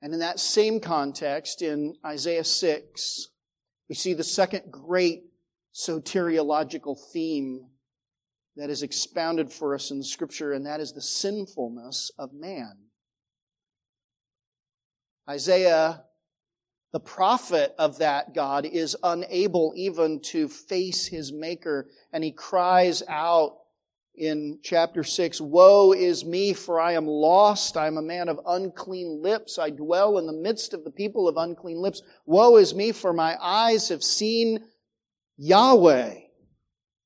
And 0.00 0.12
in 0.14 0.20
that 0.20 0.38
same 0.38 0.80
context, 0.80 1.62
in 1.62 1.96
Isaiah 2.04 2.44
6, 2.44 3.28
we 3.88 3.94
see 3.94 4.14
the 4.14 4.24
second 4.24 4.70
great 4.70 5.24
soteriological 5.74 6.96
theme 7.12 7.66
that 8.56 8.70
is 8.70 8.82
expounded 8.82 9.52
for 9.52 9.74
us 9.74 9.90
in 9.90 10.02
Scripture, 10.02 10.52
and 10.52 10.66
that 10.66 10.80
is 10.80 10.92
the 10.92 11.00
sinfulness 11.00 12.10
of 12.18 12.32
man. 12.32 12.76
Isaiah, 15.28 16.04
the 16.92 17.00
prophet 17.00 17.74
of 17.78 17.98
that 17.98 18.34
God, 18.34 18.66
is 18.66 18.96
unable 19.02 19.72
even 19.76 20.20
to 20.26 20.48
face 20.48 21.06
his 21.06 21.32
Maker, 21.32 21.88
and 22.12 22.24
he 22.24 22.32
cries 22.32 23.02
out 23.08 23.58
in 24.18 24.58
chapter 24.62 25.04
6 25.04 25.40
Woe 25.40 25.92
is 25.92 26.24
me, 26.24 26.52
for 26.52 26.80
I 26.80 26.92
am 26.92 27.06
lost. 27.06 27.76
I 27.76 27.86
am 27.86 27.96
a 27.96 28.02
man 28.02 28.28
of 28.28 28.40
unclean 28.46 29.22
lips. 29.22 29.58
I 29.58 29.70
dwell 29.70 30.18
in 30.18 30.26
the 30.26 30.32
midst 30.32 30.74
of 30.74 30.84
the 30.84 30.90
people 30.90 31.28
of 31.28 31.36
unclean 31.36 31.78
lips. 31.78 32.02
Woe 32.26 32.56
is 32.56 32.74
me, 32.74 32.92
for 32.92 33.12
my 33.12 33.36
eyes 33.40 33.88
have 33.88 34.02
seen 34.02 34.64
Yahweh. 35.36 36.14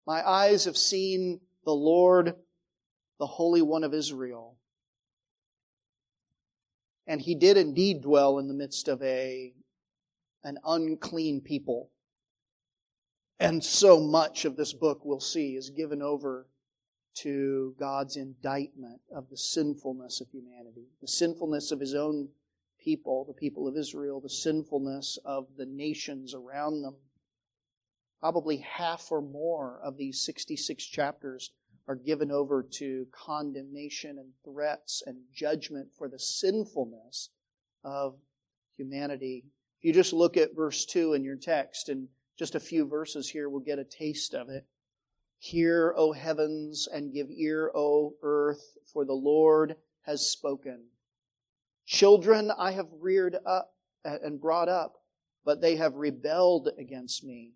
My 0.07 0.29
eyes 0.29 0.64
have 0.64 0.77
seen 0.77 1.40
the 1.64 1.75
Lord, 1.75 2.35
the 3.18 3.27
Holy 3.27 3.62
One 3.62 3.85
of 3.85 3.94
Israel. 3.94 4.57
And 7.07 7.20
he 7.20 7.35
did 7.35 7.57
indeed 7.57 8.03
dwell 8.03 8.38
in 8.38 8.48
the 8.48 8.55
midst 8.55 8.88
of 8.88 9.03
a, 9.03 9.53
an 10.44 10.59
unclean 10.64 11.42
people. 11.42 11.90
And 13.38 13.62
so 13.62 14.01
much 14.01 14.44
of 14.44 14.57
this 14.57 14.72
book 14.72 15.05
we'll 15.05 15.20
see 15.20 15.57
is 15.57 15.70
given 15.70 16.01
over 16.01 16.46
to 17.14 17.75
God's 17.79 18.16
indictment 18.16 19.01
of 19.14 19.29
the 19.31 19.37
sinfulness 19.37 20.20
of 20.20 20.29
humanity, 20.31 20.88
the 21.01 21.09
sinfulness 21.09 21.70
of 21.70 21.81
his 21.81 21.94
own 21.94 22.29
people, 22.83 23.25
the 23.25 23.33
people 23.33 23.68
of 23.68 23.77
Israel, 23.77 24.20
the 24.20 24.29
sinfulness 24.29 25.18
of 25.25 25.46
the 25.57 25.66
nations 25.66 26.35
around 26.35 26.83
them. 26.83 26.96
Probably 28.20 28.59
half 28.59 29.11
or 29.11 29.20
more 29.20 29.81
of 29.83 29.96
these 29.96 30.25
66 30.25 30.85
chapters 30.87 31.51
are 31.88 31.96
given 31.96 32.31
over 32.31 32.62
to 32.62 33.07
condemnation 33.12 34.18
and 34.18 34.33
threats 34.44 35.03
and 35.05 35.16
judgment 35.35 35.88
for 35.96 36.09
the 36.09 36.18
sinfulness 36.18 37.31
of 37.85 38.14
humanity. 38.77 39.44
If 39.79 39.85
you 39.85 39.92
just 39.92 40.12
look 40.12 40.37
at 40.37 40.55
verse 40.55 40.87
2 40.87 41.14
in 41.14 41.25
your 41.25 41.37
text, 41.37 41.88
and 41.88 42.09
just 42.38 42.55
a 42.55 42.61
few 42.61 42.87
verses 42.87 43.29
here, 43.29 43.48
we'll 43.48 43.61
get 43.61 43.79
a 43.79 43.85
taste 43.85 44.35
of 44.35 44.48
it. 44.48 44.64
Hear, 45.45 45.93
O 45.97 46.13
heavens, 46.13 46.87
and 46.87 47.13
give 47.13 47.29
ear, 47.29 47.73
O 47.75 48.15
earth, 48.23 48.77
for 48.93 49.05
the 49.05 49.13
Lord 49.13 49.75
has 50.03 50.31
spoken. 50.31 50.85
Children 51.85 52.53
I 52.57 52.71
have 52.71 52.87
reared 53.01 53.37
up 53.45 53.75
and 54.05 54.41
brought 54.41 54.69
up, 54.69 55.03
but 55.45 55.61
they 55.61 55.75
have 55.75 55.97
rebelled 55.97 56.69
against 56.79 57.25
me. 57.25 57.55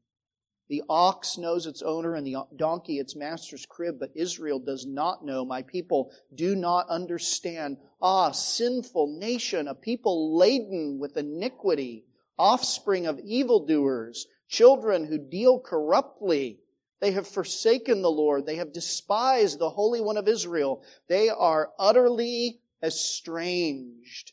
The 0.69 0.83
ox 0.89 1.39
knows 1.39 1.65
its 1.65 1.81
owner 1.81 2.17
and 2.17 2.27
the 2.27 2.39
donkey 2.57 2.99
its 2.99 3.15
master's 3.15 3.65
crib, 3.65 4.01
but 4.01 4.11
Israel 4.17 4.59
does 4.59 4.85
not 4.85 5.25
know. 5.25 5.45
My 5.45 5.63
people 5.63 6.13
do 6.35 6.57
not 6.57 6.89
understand. 6.89 7.77
Ah, 8.03 8.33
sinful 8.33 9.17
nation, 9.17 9.69
a 9.69 9.77
people 9.77 10.37
laden 10.37 10.99
with 10.99 11.17
iniquity, 11.17 12.05
offspring 12.37 13.07
of 13.07 13.21
evildoers, 13.21 14.27
children 14.49 15.05
who 15.05 15.19
deal 15.19 15.61
corruptly. 15.61 16.59
They 17.01 17.13
have 17.13 17.29
forsaken 17.29 18.03
the 18.03 18.11
Lord. 18.11 18.47
They 18.47 18.57
have 18.57 18.73
despised 18.73 19.59
the 19.59 19.71
Holy 19.71 20.01
One 20.01 20.17
of 20.17 20.29
Israel. 20.29 20.83
They 21.09 21.29
are 21.29 21.71
utterly 21.79 22.61
estranged. 22.83 24.33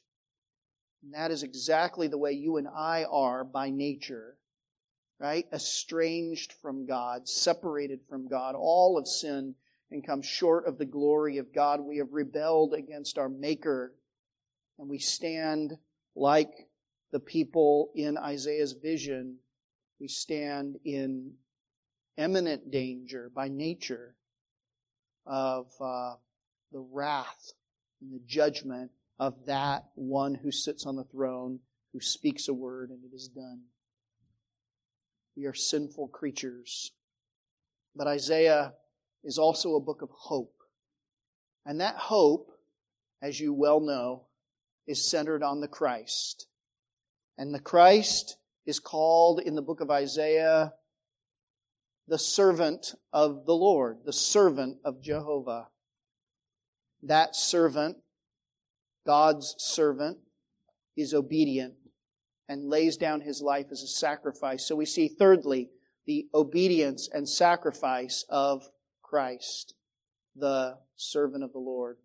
And 1.03 1.13
that 1.13 1.31
is 1.31 1.43
exactly 1.43 2.07
the 2.07 2.17
way 2.17 2.31
you 2.31 2.57
and 2.57 2.67
I 2.67 3.05
are 3.11 3.43
by 3.43 3.69
nature. 3.69 4.37
Right? 5.19 5.45
Estranged 5.53 6.53
from 6.61 6.85
God, 6.85 7.27
separated 7.27 7.99
from 8.09 8.27
God. 8.27 8.55
All 8.55 8.97
have 8.97 9.07
sinned 9.07 9.55
and 9.91 10.05
come 10.05 10.21
short 10.21 10.65
of 10.65 10.77
the 10.77 10.85
glory 10.85 11.37
of 11.37 11.53
God. 11.53 11.81
We 11.81 11.97
have 11.97 12.11
rebelled 12.11 12.73
against 12.73 13.17
our 13.17 13.29
Maker. 13.29 13.93
And 14.79 14.89
we 14.89 14.99
stand 14.99 15.77
like 16.15 16.51
the 17.11 17.19
people 17.19 17.91
in 17.95 18.17
Isaiah's 18.17 18.73
vision. 18.73 19.37
We 19.99 20.07
stand 20.07 20.77
in 20.83 21.33
imminent 22.17 22.71
danger 22.71 23.31
by 23.33 23.47
nature 23.47 24.15
of 25.25 25.67
uh, 25.79 26.15
the 26.71 26.79
wrath 26.79 27.51
and 28.01 28.13
the 28.13 28.21
judgment 28.25 28.91
of 29.19 29.45
that 29.45 29.85
one 29.95 30.35
who 30.35 30.51
sits 30.51 30.85
on 30.85 30.95
the 30.95 31.03
throne, 31.03 31.59
who 31.93 31.99
speaks 31.99 32.47
a 32.47 32.53
word, 32.53 32.89
and 32.89 33.03
it 33.03 33.15
is 33.15 33.27
done. 33.27 33.61
We 35.35 35.45
are 35.45 35.53
sinful 35.53 36.09
creatures. 36.09 36.91
But 37.95 38.07
Isaiah 38.07 38.73
is 39.23 39.37
also 39.37 39.75
a 39.75 39.81
book 39.81 40.01
of 40.01 40.09
hope. 40.11 40.55
And 41.65 41.79
that 41.79 41.95
hope, 41.95 42.51
as 43.21 43.39
you 43.39 43.53
well 43.53 43.79
know, 43.79 44.23
is 44.87 45.09
centered 45.09 45.43
on 45.43 45.61
the 45.61 45.67
Christ. 45.67 46.47
And 47.37 47.53
the 47.53 47.59
Christ 47.59 48.37
is 48.65 48.79
called 48.79 49.39
in 49.39 49.55
the 49.55 49.61
book 49.61 49.79
of 49.79 49.89
Isaiah 49.89 50.73
the 52.07 52.19
servant 52.19 52.95
of 53.11 53.45
the 53.45 53.53
Lord, 53.53 53.99
the 54.05 54.13
servant 54.13 54.77
of 54.83 55.01
Jehovah. 55.01 55.67
That 57.03 57.35
servant, 57.35 57.97
God's 59.05 59.55
servant, 59.57 60.17
is 60.95 61.13
obedient 61.13 61.75
and 62.49 62.69
lays 62.69 62.97
down 62.97 63.21
his 63.21 63.41
life 63.41 63.67
as 63.71 63.81
a 63.81 63.87
sacrifice. 63.87 64.65
So 64.65 64.75
we 64.75 64.85
see, 64.85 65.07
thirdly, 65.07 65.69
the 66.05 66.27
obedience 66.33 67.09
and 67.11 67.27
sacrifice 67.27 68.25
of 68.29 68.67
Christ, 69.01 69.73
the 70.35 70.77
servant 70.95 71.43
of 71.43 71.53
the 71.53 71.59
Lord. 71.59 71.97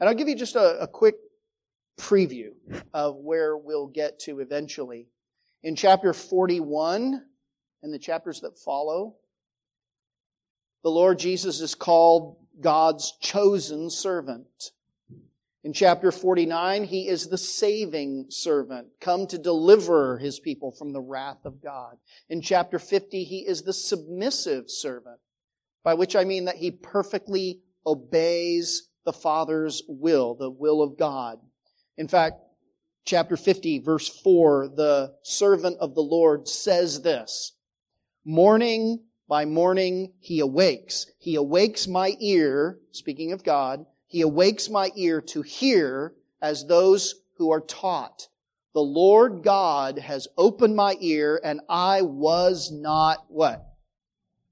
And 0.00 0.08
I'll 0.08 0.14
give 0.14 0.28
you 0.28 0.34
just 0.34 0.56
a, 0.56 0.80
a 0.80 0.88
quick 0.88 1.14
preview 1.98 2.50
of 2.92 3.16
where 3.16 3.56
we'll 3.56 3.86
get 3.86 4.18
to 4.20 4.40
eventually. 4.40 5.06
In 5.62 5.76
chapter 5.76 6.12
41 6.12 7.22
and 7.82 7.92
the 7.92 7.98
chapters 7.98 8.40
that 8.40 8.58
follow, 8.58 9.16
the 10.82 10.90
Lord 10.90 11.18
Jesus 11.18 11.60
is 11.60 11.74
called 11.74 12.36
God's 12.60 13.12
chosen 13.20 13.90
servant. 13.90 14.72
In 15.64 15.72
chapter 15.72 16.10
49, 16.10 16.84
he 16.84 17.06
is 17.06 17.28
the 17.28 17.38
saving 17.38 18.26
servant, 18.30 18.88
come 19.00 19.28
to 19.28 19.38
deliver 19.38 20.18
his 20.18 20.40
people 20.40 20.72
from 20.72 20.92
the 20.92 21.00
wrath 21.00 21.44
of 21.44 21.62
God. 21.62 21.98
In 22.28 22.40
chapter 22.40 22.80
50, 22.80 23.22
he 23.22 23.46
is 23.46 23.62
the 23.62 23.72
submissive 23.72 24.68
servant, 24.68 25.20
by 25.84 25.94
which 25.94 26.16
I 26.16 26.24
mean 26.24 26.46
that 26.46 26.56
he 26.56 26.72
perfectly 26.72 27.60
obeys 27.86 28.88
the 29.04 29.12
Father's 29.12 29.82
will, 29.86 30.34
the 30.34 30.50
will 30.50 30.82
of 30.82 30.98
God. 30.98 31.38
In 31.96 32.08
fact, 32.08 32.40
chapter 33.04 33.36
50, 33.36 33.78
verse 33.80 34.08
4, 34.08 34.68
the 34.74 35.14
servant 35.22 35.76
of 35.78 35.94
the 35.94 36.02
Lord 36.02 36.48
says 36.48 37.02
this, 37.02 37.52
Morning 38.24 39.00
by 39.28 39.44
morning 39.44 40.12
he 40.20 40.38
awakes. 40.38 41.06
He 41.18 41.34
awakes 41.34 41.88
my 41.88 42.14
ear, 42.20 42.78
speaking 42.92 43.32
of 43.32 43.42
God, 43.42 43.84
he 44.06 44.20
awakes 44.20 44.70
my 44.70 44.90
ear 44.94 45.20
to 45.22 45.42
hear 45.42 46.14
as 46.40 46.64
those 46.64 47.16
who 47.38 47.50
are 47.50 47.60
taught. 47.60 48.28
The 48.74 48.80
Lord 48.80 49.42
God 49.42 49.98
has 49.98 50.28
opened 50.38 50.76
my 50.76 50.96
ear 51.00 51.40
and 51.42 51.62
I 51.68 52.02
was 52.02 52.70
not 52.70 53.24
what? 53.28 53.66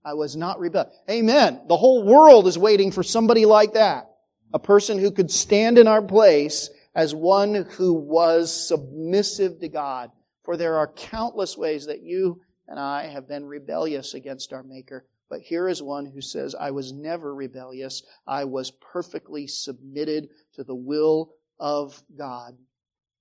I 0.04 0.14
was 0.14 0.34
not 0.34 0.58
rebellious. 0.58 0.96
Amen. 1.08 1.60
The 1.68 1.76
whole 1.76 2.02
world 2.02 2.48
is 2.48 2.58
waiting 2.58 2.90
for 2.90 3.04
somebody 3.04 3.46
like 3.46 3.74
that. 3.74 4.10
A 4.52 4.58
person 4.58 4.98
who 4.98 5.12
could 5.12 5.30
stand 5.30 5.78
in 5.78 5.86
our 5.86 6.02
place 6.02 6.70
as 6.94 7.14
one 7.14 7.54
who 7.54 7.92
was 7.92 8.52
submissive 8.68 9.60
to 9.60 9.68
God. 9.68 10.10
For 10.42 10.56
there 10.56 10.78
are 10.78 10.88
countless 10.88 11.56
ways 11.56 11.86
that 11.86 12.02
you 12.02 12.40
and 12.70 12.78
I 12.78 13.08
have 13.08 13.28
been 13.28 13.46
rebellious 13.46 14.14
against 14.14 14.52
our 14.52 14.62
Maker. 14.62 15.04
But 15.28 15.40
here 15.40 15.68
is 15.68 15.82
one 15.82 16.06
who 16.06 16.20
says, 16.20 16.54
I 16.54 16.70
was 16.70 16.92
never 16.92 17.34
rebellious. 17.34 18.02
I 18.26 18.44
was 18.44 18.70
perfectly 18.70 19.48
submitted 19.48 20.28
to 20.54 20.64
the 20.64 20.74
will 20.74 21.34
of 21.58 22.00
God. 22.16 22.56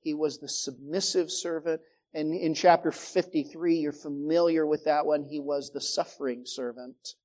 He 0.01 0.13
was 0.13 0.37
the 0.37 0.47
submissive 0.47 1.31
servant. 1.31 1.81
And 2.13 2.33
in 2.33 2.53
chapter 2.53 2.91
53, 2.91 3.75
you're 3.75 3.91
familiar 3.91 4.65
with 4.65 4.85
that 4.85 5.05
one. 5.05 5.23
He 5.23 5.39
was 5.39 5.71
the 5.71 5.81
suffering 5.81 6.43
servant 6.45 7.15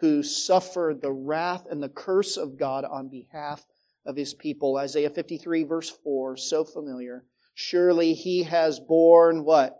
who 0.00 0.22
suffered 0.22 1.00
the 1.00 1.12
wrath 1.12 1.66
and 1.70 1.82
the 1.82 1.88
curse 1.88 2.36
of 2.36 2.58
God 2.58 2.84
on 2.84 3.08
behalf 3.08 3.64
of 4.06 4.16
his 4.16 4.34
people. 4.34 4.76
Isaiah 4.76 5.10
53 5.10 5.64
verse 5.64 5.90
4, 5.90 6.36
so 6.36 6.64
familiar. 6.64 7.24
Surely 7.54 8.14
he 8.14 8.44
has 8.44 8.80
borne 8.80 9.44
what? 9.44 9.79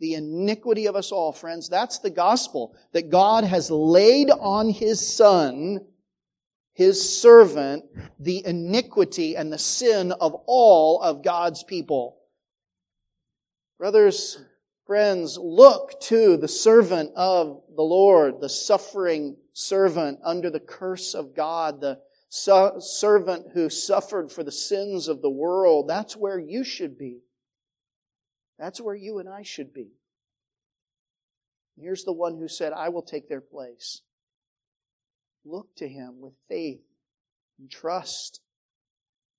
the 0.00 0.14
iniquity 0.14 0.86
of 0.86 0.96
us 0.96 1.12
all, 1.12 1.32
friends. 1.32 1.68
That's 1.68 1.98
the 1.98 2.10
gospel 2.10 2.74
that 2.92 3.10
God 3.10 3.44
has 3.44 3.70
laid 3.70 4.30
on 4.30 4.70
his 4.70 5.06
son, 5.06 5.80
his 6.72 7.20
servant, 7.20 7.84
the 8.18 8.44
iniquity 8.44 9.36
and 9.36 9.52
the 9.52 9.58
sin 9.58 10.12
of 10.12 10.34
all 10.46 11.00
of 11.02 11.22
God's 11.22 11.62
people. 11.62 12.16
Brothers, 13.78 14.42
friends, 14.86 15.38
look 15.38 16.00
to 16.02 16.36
the 16.38 16.48
servant 16.48 17.12
of 17.14 17.62
the 17.76 17.82
Lord, 17.82 18.40
the 18.40 18.48
suffering 18.48 19.36
servant 19.52 20.18
under 20.24 20.50
the 20.50 20.60
curse 20.60 21.14
of 21.14 21.34
God, 21.34 21.80
the 21.80 21.98
servant 22.30 23.48
who 23.52 23.68
suffered 23.68 24.32
for 24.32 24.44
the 24.44 24.52
sins 24.52 25.08
of 25.08 25.20
the 25.20 25.30
world. 25.30 25.88
That's 25.88 26.16
where 26.16 26.38
you 26.38 26.64
should 26.64 26.96
be. 26.96 27.20
That's 28.60 28.80
where 28.80 28.94
you 28.94 29.18
and 29.18 29.28
I 29.28 29.42
should 29.42 29.72
be. 29.72 29.88
Here's 31.80 32.04
the 32.04 32.12
one 32.12 32.36
who 32.36 32.46
said, 32.46 32.74
I 32.74 32.90
will 32.90 33.02
take 33.02 33.26
their 33.26 33.40
place. 33.40 34.02
Look 35.46 35.74
to 35.76 35.88
him 35.88 36.20
with 36.20 36.34
faith 36.46 36.82
and 37.58 37.70
trust 37.70 38.42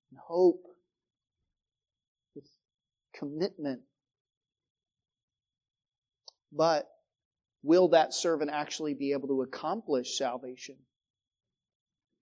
and 0.09 0.19
hope, 0.19 0.63
with 2.33 2.45
commitment. 3.13 3.81
But 6.51 6.89
will 7.61 7.89
that 7.89 8.15
servant 8.15 8.49
actually 8.51 8.95
be 8.95 9.11
able 9.11 9.27
to 9.27 9.43
accomplish 9.43 10.17
salvation? 10.17 10.77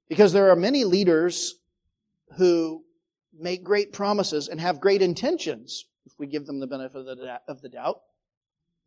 Because 0.10 0.34
there 0.34 0.52
are 0.52 0.56
many 0.58 0.84
leaders 0.84 1.56
who 2.36 2.84
make 3.34 3.64
great 3.64 3.94
promises 3.94 4.50
and 4.50 4.60
have 4.60 4.82
great 4.82 5.02
intentions 5.02 5.86
if 6.12 6.20
we 6.20 6.28
give 6.28 6.46
them 6.46 6.60
the 6.60 6.68
benefit 6.68 7.06
of 7.48 7.62
the 7.62 7.70
doubt. 7.70 8.02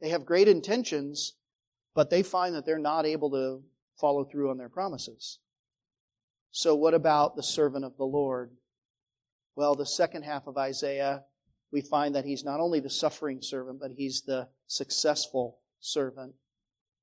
They 0.00 0.08
have 0.08 0.26
great 0.26 0.48
intentions, 0.48 1.35
but 1.94 2.11
they 2.11 2.22
find 2.22 2.54
that 2.54 2.66
they're 2.66 2.78
not 2.78 3.06
able 3.06 3.30
to 3.30 3.62
follow 4.00 4.24
through 4.24 4.50
on 4.50 4.58
their 4.58 4.68
promises. 4.68 5.38
So, 6.50 6.74
what 6.74 6.94
about 6.94 7.37
the 7.37 7.42
servant 7.42 7.85
of 7.85 7.96
the 7.96 8.04
Lord? 8.04 8.50
Well, 9.54 9.74
the 9.74 9.87
second 9.87 10.24
half 10.24 10.46
of 10.46 10.56
Isaiah, 10.58 11.24
we 11.70 11.80
find 11.80 12.14
that 12.14 12.24
he's 12.24 12.44
not 12.44 12.61
only 12.61 12.80
the 12.80 12.90
suffering 12.90 13.40
servant, 13.40 13.78
but 13.80 13.92
he's 13.92 14.22
the 14.22 14.48
successful 14.66 15.58
servant. 15.80 16.35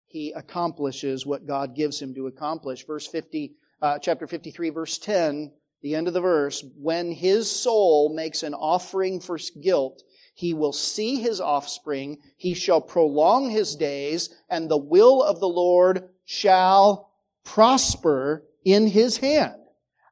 He 0.05 0.31
accomplishes 0.35 1.25
what 1.25 1.47
God 1.47 1.75
gives 1.75 2.01
him 2.01 2.13
to 2.15 2.27
accomplish. 2.27 2.85
Verse 2.85 3.07
50, 3.07 3.53
uh, 3.81 3.99
chapter 3.99 4.27
53, 4.27 4.69
verse 4.71 4.97
10 4.97 5.51
the 5.81 5.95
end 5.95 6.07
of 6.07 6.13
the 6.13 6.21
verse, 6.21 6.63
when 6.77 7.11
his 7.11 7.49
soul 7.49 8.13
makes 8.13 8.43
an 8.43 8.53
offering 8.53 9.19
for 9.19 9.37
guilt, 9.61 10.03
he 10.39 10.53
will 10.53 10.71
see 10.71 11.17
his 11.17 11.41
offspring, 11.41 12.17
he 12.37 12.53
shall 12.53 12.79
prolong 12.79 13.49
his 13.49 13.75
days, 13.75 14.29
and 14.49 14.71
the 14.71 14.77
will 14.77 15.21
of 15.21 15.41
the 15.41 15.49
Lord 15.49 16.07
shall 16.23 17.11
prosper 17.43 18.45
in 18.63 18.87
his 18.87 19.17
hand. 19.17 19.59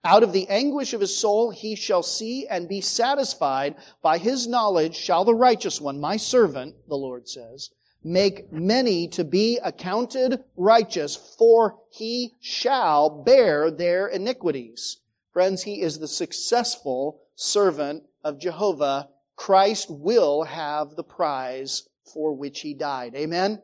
Out 0.04 0.24
of 0.24 0.34
the 0.34 0.46
anguish 0.50 0.92
of 0.92 1.00
his 1.00 1.18
soul 1.18 1.52
he 1.52 1.78
shall 1.78 2.04
see 2.04 2.46
and 2.46 2.68
be 2.68 2.82
satisfied. 2.82 3.78
By 4.02 4.18
his 4.18 4.48
knowledge 4.48 4.98
shall 4.98 5.24
the 5.24 5.34
righteous 5.34 5.80
one, 5.80 5.98
my 5.98 6.18
servant, 6.18 6.76
the 6.90 6.98
Lord 6.98 7.30
says, 7.30 7.70
make 8.04 8.52
many 8.52 9.08
to 9.08 9.24
be 9.24 9.58
accounted 9.64 10.44
righteous, 10.58 11.16
for 11.16 11.80
he 11.90 12.34
shall 12.42 13.24
bear 13.24 13.72
their 13.72 14.08
iniquities. 14.08 14.98
Friends, 15.32 15.64
he 15.64 15.80
is 15.80 16.00
the 16.00 16.08
successful 16.10 17.22
servant 17.36 18.04
of 18.26 18.40
Jehovah. 18.40 19.08
Christ 19.38 19.88
will 19.90 20.44
have 20.44 20.96
the 20.96 21.04
prize 21.04 21.88
for 22.12 22.34
which 22.34 22.60
he 22.60 22.74
died. 22.74 23.16
Amen? 23.16 23.62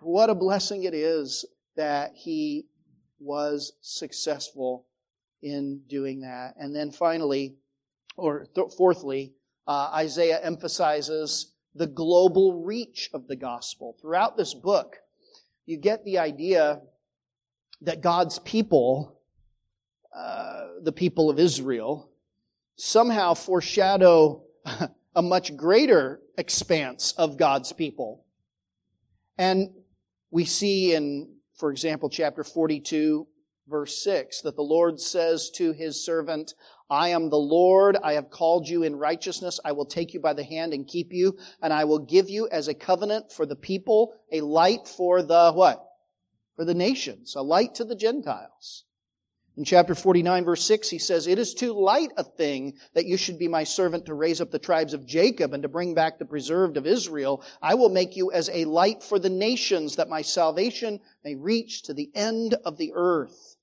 What 0.00 0.30
a 0.30 0.34
blessing 0.34 0.84
it 0.84 0.94
is 0.94 1.44
that 1.76 2.12
he 2.14 2.66
was 3.18 3.72
successful 3.80 4.86
in 5.42 5.82
doing 5.88 6.20
that. 6.20 6.54
And 6.58 6.74
then 6.74 6.90
finally, 6.90 7.56
or 8.16 8.46
th- 8.54 8.72
fourthly, 8.78 9.34
uh, 9.66 9.90
Isaiah 9.94 10.40
emphasizes 10.40 11.52
the 11.74 11.86
global 11.86 12.62
reach 12.62 13.10
of 13.12 13.26
the 13.26 13.36
gospel. 13.36 13.96
Throughout 14.00 14.36
this 14.36 14.54
book, 14.54 14.96
you 15.66 15.76
get 15.76 16.04
the 16.04 16.18
idea 16.18 16.80
that 17.80 18.00
God's 18.00 18.38
people, 18.38 19.18
uh, 20.14 20.66
the 20.82 20.92
people 20.92 21.30
of 21.30 21.40
Israel, 21.40 22.10
somehow 22.76 23.34
foreshadow 23.34 24.44
a 24.64 25.22
much 25.22 25.56
greater 25.56 26.20
expanse 26.36 27.12
of 27.12 27.36
God's 27.36 27.72
people. 27.72 28.24
And 29.38 29.70
we 30.30 30.44
see 30.44 30.94
in, 30.94 31.36
for 31.56 31.70
example, 31.70 32.08
chapter 32.08 32.44
42, 32.44 33.26
verse 33.68 34.02
6, 34.02 34.42
that 34.42 34.56
the 34.56 34.62
Lord 34.62 35.00
says 35.00 35.50
to 35.56 35.72
his 35.72 36.04
servant, 36.04 36.54
I 36.90 37.08
am 37.08 37.30
the 37.30 37.36
Lord. 37.36 37.96
I 38.02 38.12
have 38.14 38.30
called 38.30 38.68
you 38.68 38.82
in 38.82 38.96
righteousness. 38.96 39.58
I 39.64 39.72
will 39.72 39.86
take 39.86 40.12
you 40.12 40.20
by 40.20 40.34
the 40.34 40.44
hand 40.44 40.74
and 40.74 40.86
keep 40.86 41.12
you, 41.12 41.38
and 41.62 41.72
I 41.72 41.84
will 41.84 42.00
give 42.00 42.28
you 42.28 42.48
as 42.50 42.68
a 42.68 42.74
covenant 42.74 43.32
for 43.32 43.46
the 43.46 43.56
people, 43.56 44.14
a 44.30 44.42
light 44.42 44.86
for 44.86 45.22
the 45.22 45.52
what? 45.52 45.84
For 46.56 46.64
the 46.64 46.74
nations, 46.74 47.34
a 47.34 47.42
light 47.42 47.74
to 47.76 47.84
the 47.84 47.96
Gentiles. 47.96 48.84
In 49.56 49.62
chapter 49.62 49.94
49 49.94 50.44
verse 50.44 50.64
6, 50.64 50.90
he 50.90 50.98
says, 50.98 51.28
It 51.28 51.38
is 51.38 51.54
too 51.54 51.72
light 51.72 52.10
a 52.16 52.24
thing 52.24 52.74
that 52.94 53.06
you 53.06 53.16
should 53.16 53.38
be 53.38 53.46
my 53.46 53.62
servant 53.62 54.04
to 54.06 54.14
raise 54.14 54.40
up 54.40 54.50
the 54.50 54.58
tribes 54.58 54.92
of 54.92 55.06
Jacob 55.06 55.52
and 55.54 55.62
to 55.62 55.68
bring 55.68 55.94
back 55.94 56.18
the 56.18 56.24
preserved 56.24 56.76
of 56.76 56.88
Israel. 56.88 57.40
I 57.62 57.74
will 57.74 57.88
make 57.88 58.16
you 58.16 58.32
as 58.32 58.50
a 58.52 58.64
light 58.64 59.04
for 59.04 59.20
the 59.20 59.30
nations 59.30 59.94
that 59.94 60.08
my 60.08 60.22
salvation 60.22 60.98
may 61.22 61.36
reach 61.36 61.82
to 61.84 61.94
the 61.94 62.10
end 62.16 62.54
of 62.64 62.78
the 62.78 62.92
earth. 62.96 63.56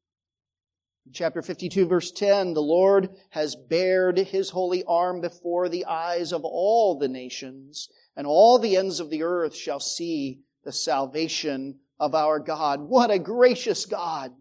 In 1.05 1.11
chapter 1.11 1.41
52 1.41 1.85
verse 1.85 2.09
10, 2.11 2.53
the 2.53 2.61
Lord 2.61 3.09
has 3.31 3.57
bared 3.57 4.17
his 4.17 4.51
holy 4.51 4.85
arm 4.85 5.19
before 5.19 5.67
the 5.67 5.83
eyes 5.83 6.31
of 6.31 6.45
all 6.45 6.95
the 6.95 7.09
nations, 7.09 7.89
and 8.15 8.25
all 8.25 8.59
the 8.59 8.77
ends 8.77 9.01
of 9.01 9.09
the 9.09 9.23
earth 9.23 9.53
shall 9.53 9.81
see 9.81 10.39
the 10.63 10.71
salvation 10.71 11.79
of 11.99 12.15
our 12.15 12.39
God. 12.39 12.79
What 12.79 13.11
a 13.11 13.19
gracious 13.19 13.85
God! 13.85 14.33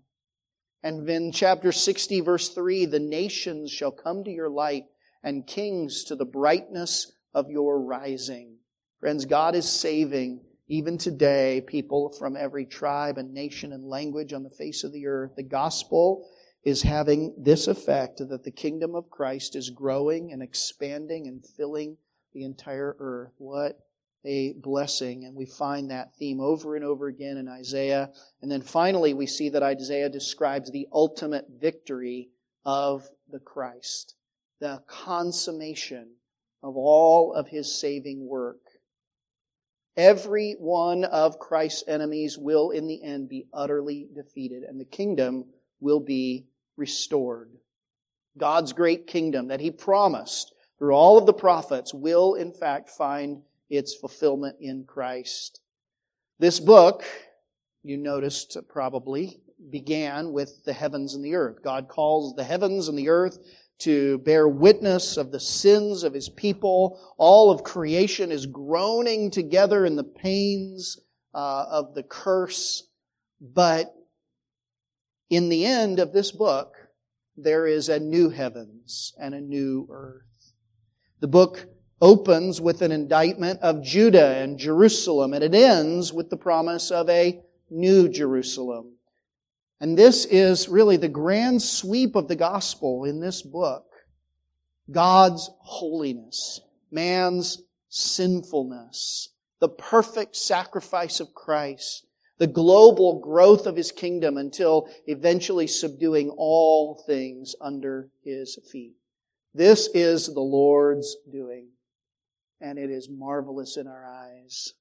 And 0.83 1.09
in 1.09 1.33
chapter 1.33 1.72
60, 1.72 2.20
verse 2.20 2.49
3, 2.51 2.87
the 2.87 3.01
nations 3.01 3.70
shall 3.70 3.91
come 3.91 4.24
to 4.24 4.31
your 4.31 4.49
light 4.49 4.85
and 5.22 5.47
kings 5.47 6.05
to 6.05 6.16
the 6.16 6.24
brightness 6.24 7.12
of 7.35 7.51
your 7.51 7.81
rising. 7.81 8.57
Friends, 8.99 9.24
God 9.24 9.55
is 9.55 9.68
saving 9.68 10.41
even 10.68 10.97
today 10.97 11.62
people 11.66 12.14
from 12.18 12.37
every 12.37 12.64
tribe 12.64 13.18
and 13.18 13.35
nation 13.35 13.72
and 13.72 13.85
language 13.85 14.33
on 14.33 14.43
the 14.43 14.51
face 14.51 14.85
of 14.85 14.93
the 14.93 15.07
earth. 15.07 15.33
The 15.37 15.43
gospel 15.43 16.28
is 16.64 16.83
having 16.83 17.35
this 17.37 17.66
effect 17.66 18.18
that 18.18 18.45
the 18.45 18.51
kingdom 18.51 18.95
of 18.95 19.11
Christ 19.11 19.57
is 19.57 19.70
growing 19.70 20.33
and 20.33 20.43
expanding 20.43 21.26
and 21.26 21.45
filling 21.57 21.97
the 22.33 22.45
entire 22.45 22.97
earth. 22.99 23.33
What 23.39 23.78
a 24.25 24.53
blessing. 24.53 25.25
And 25.25 25.35
we 25.35 25.47
find 25.47 25.91
that 25.91 26.14
theme 26.18 26.41
over 26.41 26.77
and 26.77 26.85
over 26.85 27.07
again 27.07 27.37
in 27.37 27.49
Isaiah. 27.49 28.11
And 28.43 28.51
then 28.51 28.62
finally, 28.62 29.14
we 29.14 29.27
see 29.27 29.49
that 29.51 29.62
Isaiah 29.62 30.09
describes 30.09 30.71
the 30.71 30.89
ultimate 30.93 31.47
victory 31.61 32.31
of 32.64 33.09
the 33.31 33.39
Christ, 33.39 34.14
the 34.61 34.83
consummation 34.87 36.14
of 36.62 36.77
all 36.77 37.33
of 37.33 37.49
his 37.49 37.79
saving 37.81 38.27
work. 38.27 38.61
Every 39.97 40.57
one 40.59 41.05
of 41.05 41.39
Christ's 41.39 41.85
enemies 41.89 42.39
will 42.39 42.71
in 42.71 42.87
the 42.87 43.03
end 43.03 43.29
be 43.29 43.47
utterly 43.53 44.09
defeated, 44.14 44.62
and 44.62 44.81
the 44.81 44.85
kingdom 44.85 45.47
will 45.81 46.01
be 46.01 46.47
restored. 46.77 47.51
God's 48.39 48.73
great 48.73 49.07
kingdom 49.07 49.49
that 49.49 49.61
he 49.61 49.71
promised 49.71 50.55
through 50.79 50.95
all 50.95 51.18
of 51.18 51.27
the 51.27 51.33
prophets 51.33 51.93
will 51.93 52.35
in 52.35 52.53
fact 52.53 52.89
find 52.89 53.43
its 53.71 53.95
fulfillment 53.95 54.57
in 54.61 54.85
Christ. 54.85 55.61
This 56.39 56.61
book, 56.61 57.05
you 57.83 57.97
noticed 57.97 58.57
probably, 58.68 59.41
began 59.71 60.33
with 60.33 60.64
the 60.64 60.73
heavens 60.73 61.14
and 61.14 61.25
the 61.25 61.37
earth. 61.37 61.62
God 61.62 61.89
calls 61.89 62.35
the 62.35 62.45
heavens 62.45 62.89
and 62.89 62.99
the 62.99 63.09
earth 63.09 63.39
to 63.81 64.18
bear 64.18 64.47
witness 64.49 65.16
of 65.16 65.33
the 65.33 65.41
sins 65.41 66.03
of 66.03 66.12
his 66.12 66.29
people. 66.29 67.01
All 67.16 67.51
of 67.51 67.62
creation 67.62 68.31
is 68.33 68.47
groaning 68.47 69.31
together 69.31 69.87
in 69.87 69.97
the 69.97 70.05
pains 70.05 70.99
uh, 71.35 71.64
of 71.71 71.95
the 71.95 72.03
curse. 72.03 72.87
But 73.41 73.95
in 75.31 75.49
the 75.49 75.64
end 75.64 75.99
of 75.99 76.12
this 76.12 76.33
book, 76.33 76.75
there 77.37 77.66
is 77.66 77.89
a 77.89 78.01
new 78.01 78.29
heavens 78.31 79.14
and 79.18 79.35
a 79.35 79.41
new 79.41 79.89
earth. 79.91 80.25
The 81.21 81.29
book 81.29 81.66
opens 82.01 82.61
with 82.61 82.82
an 82.82 82.92
indictment 82.92 83.61
of 83.61 83.82
Judah 83.82 84.36
and 84.36 84.59
Jerusalem, 84.59 85.34
and 85.34 85.44
it 85.44 85.55
ends 85.55 86.12
with 86.12 86.30
the 86.30 86.36
promise 86.36 86.90
of 86.90 87.09
a 87.11 87.40
new 87.68 88.09
Jerusalem. 88.09 88.92
And 89.80 89.96
this 89.96 90.24
is 90.26 90.68
really 90.68 90.96
the 90.96 91.09
grand 91.09 91.62
sweep 91.62 92.16
of 92.16 92.28
the 92.28 92.36
gospel 92.36 93.05
in 93.05 93.20
this 93.20 93.42
book. 93.42 93.86
God's 94.90 95.51
holiness, 95.61 96.61
man's 96.90 97.62
sinfulness, 97.88 99.30
the 99.61 99.68
perfect 99.68 100.36
sacrifice 100.36 101.20
of 101.20 101.34
Christ, 101.34 102.07
the 102.38 102.46
global 102.46 103.20
growth 103.20 103.66
of 103.66 103.76
his 103.76 103.92
kingdom 103.92 104.38
until 104.38 104.88
eventually 105.07 105.66
subduing 105.66 106.30
all 106.30 107.03
things 107.07 107.55
under 107.61 108.09
his 108.24 108.59
feet. 108.72 108.94
This 109.55 109.88
is 109.92 110.26
the 110.26 110.40
Lord's 110.40 111.16
doing 111.30 111.68
and 112.61 112.79
it 112.79 112.91
is 112.91 113.09
marvelous 113.09 113.77
in 113.77 113.87
our 113.87 114.07
eyes. 114.07 114.75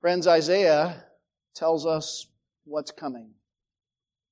Friends, 0.00 0.26
Isaiah 0.26 1.04
tells 1.54 1.86
us 1.86 2.26
what's 2.64 2.90
coming. 2.90 3.30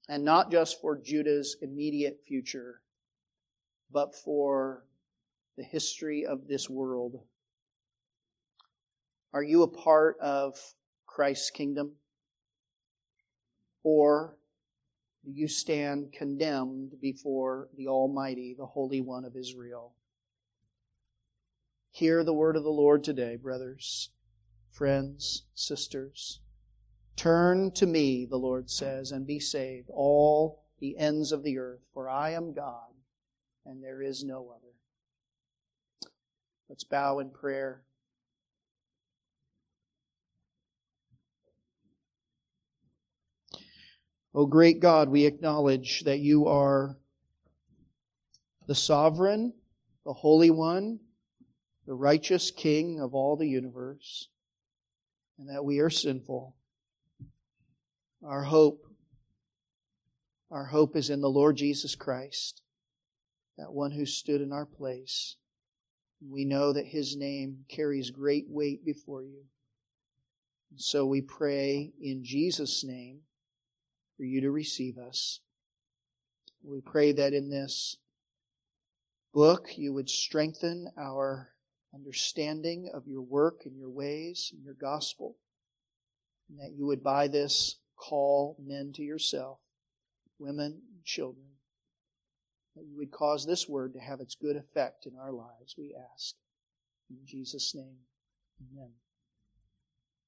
And 0.09 0.25
not 0.25 0.51
just 0.51 0.81
for 0.81 0.97
Judah's 0.97 1.57
immediate 1.63 2.21
future, 2.29 2.83
but 3.91 4.15
for 4.15 4.85
the 5.57 5.65
history 5.65 6.27
of 6.27 6.47
this 6.47 6.69
world. 6.69 7.21
Are 9.33 9.43
you 9.43 9.63
a 9.63 9.69
part 9.69 10.19
of 10.21 10.59
Christ's 11.07 11.51
kingdom? 11.51 11.93
Or 13.83 14.37
do 15.25 15.33
you 15.33 15.49
stand 15.49 16.13
condemned 16.13 17.01
before 17.01 17.69
the 17.77 17.89
Almighty, 17.89 18.55
the 18.57 18.67
Holy 18.67 19.01
One 19.01 19.25
of 19.25 19.37
Israel? 19.37 19.95
Hear 21.95 22.25
the 22.25 22.35
word 22.35 22.57
of 22.57 22.65
the 22.65 22.71
Lord 22.71 23.05
today, 23.05 23.37
brothers, 23.37 24.11
friends, 24.73 25.45
sisters. 25.55 26.41
Turn 27.15 27.71
to 27.71 27.87
me, 27.87 28.27
the 28.27 28.37
Lord 28.37 28.69
says, 28.69 29.13
and 29.13 29.25
be 29.25 29.39
saved, 29.39 29.91
all 29.91 30.65
the 30.81 30.99
ends 30.99 31.31
of 31.31 31.45
the 31.45 31.57
earth, 31.57 31.83
for 31.95 32.09
I 32.09 32.31
am 32.31 32.53
God, 32.53 32.91
and 33.65 33.81
there 33.81 34.03
is 34.03 34.25
no 34.25 34.49
other. 34.51 34.73
Let's 36.69 36.83
bow 36.83 37.21
in 37.21 37.31
prayer. 37.31 37.83
O 44.35 44.41
oh, 44.41 44.47
great 44.47 44.81
God, 44.81 45.11
we 45.11 45.27
acknowledge 45.27 46.01
that 46.07 46.19
you 46.19 46.49
are 46.49 46.97
the 48.67 48.75
sovereign, 48.75 49.53
the 50.05 50.13
Holy 50.13 50.51
One, 50.51 50.99
the 51.87 51.95
righteous 51.95 52.51
King 52.51 53.01
of 53.01 53.15
all 53.15 53.37
the 53.37 53.49
universe, 53.49 54.29
and 55.39 55.49
that 55.49 55.65
we 55.65 55.81
are 55.81 55.91
sinful. 55.91 56.57
Our 58.25 58.45
hope, 58.45 58.87
our 60.51 60.67
hope 60.67 60.97
is 60.97 61.11
in 61.11 61.21
the 61.21 61.29
Lord 61.29 61.57
Jesus 61.57 61.95
Christ, 61.95 62.63
that 63.59 63.73
one 63.73 63.91
who 63.93 64.07
stood 64.07 64.41
in 64.41 64.53
our 64.53 64.67
place. 64.67 65.37
We 66.27 66.47
know 66.47 66.73
that 66.73 66.87
his 66.87 67.17
name 67.17 67.65
carries 67.69 68.11
great 68.11 68.47
weight 68.49 68.85
before 68.85 69.23
you. 69.23 69.43
And 70.71 70.81
so 70.81 71.05
we 71.05 71.21
pray 71.21 71.93
in 72.01 72.25
Jesus' 72.25 72.83
name 72.83 73.21
for 74.17 74.25
you 74.25 74.41
to 74.41 74.51
receive 74.51 74.97
us. 74.97 75.41
We 76.63 76.81
pray 76.81 77.13
that 77.13 77.35
in 77.35 77.51
this 77.51 77.99
book 79.35 79.77
you 79.77 79.93
would 79.93 80.09
strengthen 80.09 80.91
our 80.97 81.51
understanding 81.95 82.91
of 82.93 83.07
your 83.07 83.23
work 83.23 83.63
and 83.65 83.77
your 83.77 83.91
ways 83.91 84.51
and 84.53 84.65
your 84.65 84.75
gospel. 84.75 85.37
And 86.49 86.59
that 86.59 86.77
you 86.77 86.87
would 86.87 87.03
by 87.03 87.29
this 87.29 87.77
call 87.97 88.57
men 88.63 88.93
to 88.95 89.03
yourself, 89.03 89.59
women 90.39 90.83
and 90.93 91.05
children. 91.05 91.47
That 92.77 92.85
you 92.85 92.97
would 92.99 93.13
cause 93.13 93.47
this 93.47 93.69
word 93.69 93.95
to 93.95 94.01
have 94.01 94.21
its 94.21 94.35
good 94.35 94.57
effect 94.57 95.07
in 95.07 95.13
our 95.17 95.33
lives, 95.33 95.77
we 95.79 95.95
ask. 96.13 96.35
In 97.09 97.19
Jesus' 97.25 97.75
name, 97.75 97.99
amen. 98.61 98.91